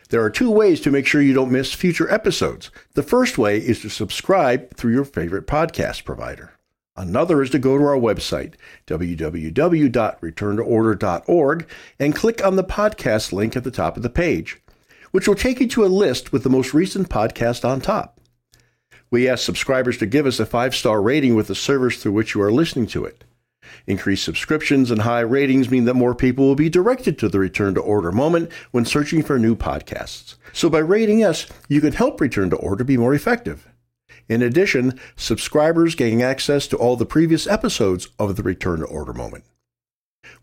There 0.09 0.22
are 0.22 0.31
two 0.31 0.51
ways 0.51 0.81
to 0.81 0.90
make 0.90 1.07
sure 1.07 1.20
you 1.20 1.35
don't 1.35 1.53
miss 1.53 1.74
future 1.74 2.11
episodes. 2.11 2.70
The 2.94 3.03
first 3.03 3.37
way 3.37 3.59
is 3.59 3.83
to 3.83 3.90
subscribe 3.90 4.74
through 4.74 4.94
your 4.94 5.05
favorite 5.05 5.46
podcast 5.46 6.07
provider. 6.07 6.55
Another 6.99 7.43
is 7.43 7.51
to 7.51 7.59
go 7.61 7.79
to 7.79 7.85
our 7.85 7.97
website, 7.97 8.55
www.returntoorder.org, 8.89 11.69
and 12.01 12.15
click 12.15 12.45
on 12.45 12.57
the 12.57 12.65
podcast 12.65 13.33
link 13.33 13.57
at 13.57 13.63
the 13.63 13.71
top 13.71 13.97
of 13.97 14.03
the 14.03 14.11
page, 14.11 14.61
which 15.13 15.29
will 15.29 15.37
take 15.37 15.61
you 15.61 15.69
to 15.69 15.85
a 15.85 15.87
list 15.87 16.33
with 16.33 16.43
the 16.43 16.51
most 16.51 16.75
recent 16.75 17.09
podcast 17.09 17.65
on 17.65 17.81
top. 17.81 18.21
We 19.13 19.29
ask 19.29 19.45
subscribers 19.45 19.97
to 19.99 20.07
give 20.07 20.27
us 20.27 20.41
a 20.41 20.47
five 20.47 20.75
star 20.75 21.01
rating 21.01 21.37
with 21.37 21.47
the 21.47 21.55
service 21.55 22.03
through 22.03 22.11
which 22.13 22.35
you 22.35 22.43
are 22.43 22.51
listening 22.51 22.89
to 22.89 23.05
it. 23.05 23.23
Increased 23.87 24.25
subscriptions 24.25 24.91
and 24.91 25.03
high 25.03 25.21
ratings 25.21 25.71
mean 25.71 25.85
that 25.85 25.95
more 25.95 26.17
people 26.17 26.47
will 26.47 26.57
be 26.57 26.69
directed 26.69 27.17
to 27.21 27.29
the 27.29 27.39
Return 27.39 27.75
to 27.75 27.81
Order 27.81 28.11
moment 28.11 28.51
when 28.73 28.85
searching 28.85 29.23
for 29.23 29.39
new 29.39 29.55
podcasts. 29.55 30.35
So 30.53 30.69
by 30.69 30.79
rating 30.79 31.23
us, 31.23 31.47
you 31.69 31.81
can 31.81 31.93
help 31.93 32.21
Return 32.21 32.51
to 32.51 32.57
Order 32.57 32.83
be 32.83 32.97
more 32.97 33.15
effective. 33.15 33.69
In 34.29 34.43
addition, 34.43 35.01
subscribers 35.17 35.95
gain 35.95 36.21
access 36.21 36.67
to 36.69 36.77
all 36.77 36.97
the 36.97 37.07
previous 37.07 37.47
episodes 37.47 38.09
of 38.19 38.37
the 38.37 38.43
Return 38.43 38.81
to 38.81 38.87
Order 38.87 39.14
Moment. 39.14 39.45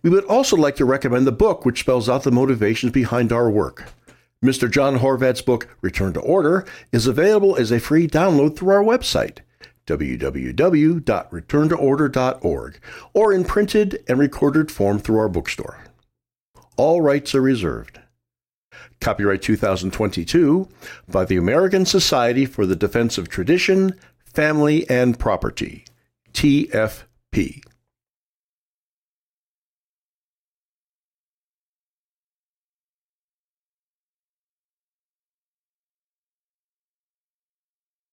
We 0.01 0.09
would 0.09 0.25
also 0.25 0.55
like 0.55 0.75
to 0.77 0.85
recommend 0.85 1.27
the 1.27 1.31
book 1.31 1.63
which 1.65 1.81
spells 1.81 2.09
out 2.09 2.23
the 2.23 2.31
motivations 2.31 2.91
behind 2.91 3.31
our 3.31 3.47
work. 3.49 3.91
Mr. 4.43 4.69
John 4.69 4.99
Horvat's 4.99 5.41
book, 5.41 5.69
Return 5.81 6.11
to 6.13 6.19
Order, 6.19 6.65
is 6.91 7.07
available 7.07 7.55
as 7.55 7.71
a 7.71 7.79
free 7.79 8.07
download 8.07 8.55
through 8.55 8.73
our 8.73 8.83
website, 8.83 9.39
www.returntoorder.org, 9.87 12.79
or 13.13 13.33
in 13.33 13.43
printed 13.43 14.03
and 14.07 14.19
recorded 14.19 14.71
form 14.71 14.99
through 14.99 15.17
our 15.19 15.29
bookstore. 15.29 15.79
All 16.77 17.01
rights 17.01 17.33
are 17.33 17.41
reserved. 17.41 17.99
Copyright 19.05 19.43
2022 19.43 20.67
by 21.07 21.25
the 21.25 21.37
American 21.37 21.85
Society 21.85 22.43
for 22.47 22.65
the 22.65 22.75
Defense 22.75 23.19
of 23.19 23.29
Tradition, 23.29 23.93
Family, 24.17 24.89
and 24.89 25.19
Property, 25.19 25.85
TFP. 26.33 27.61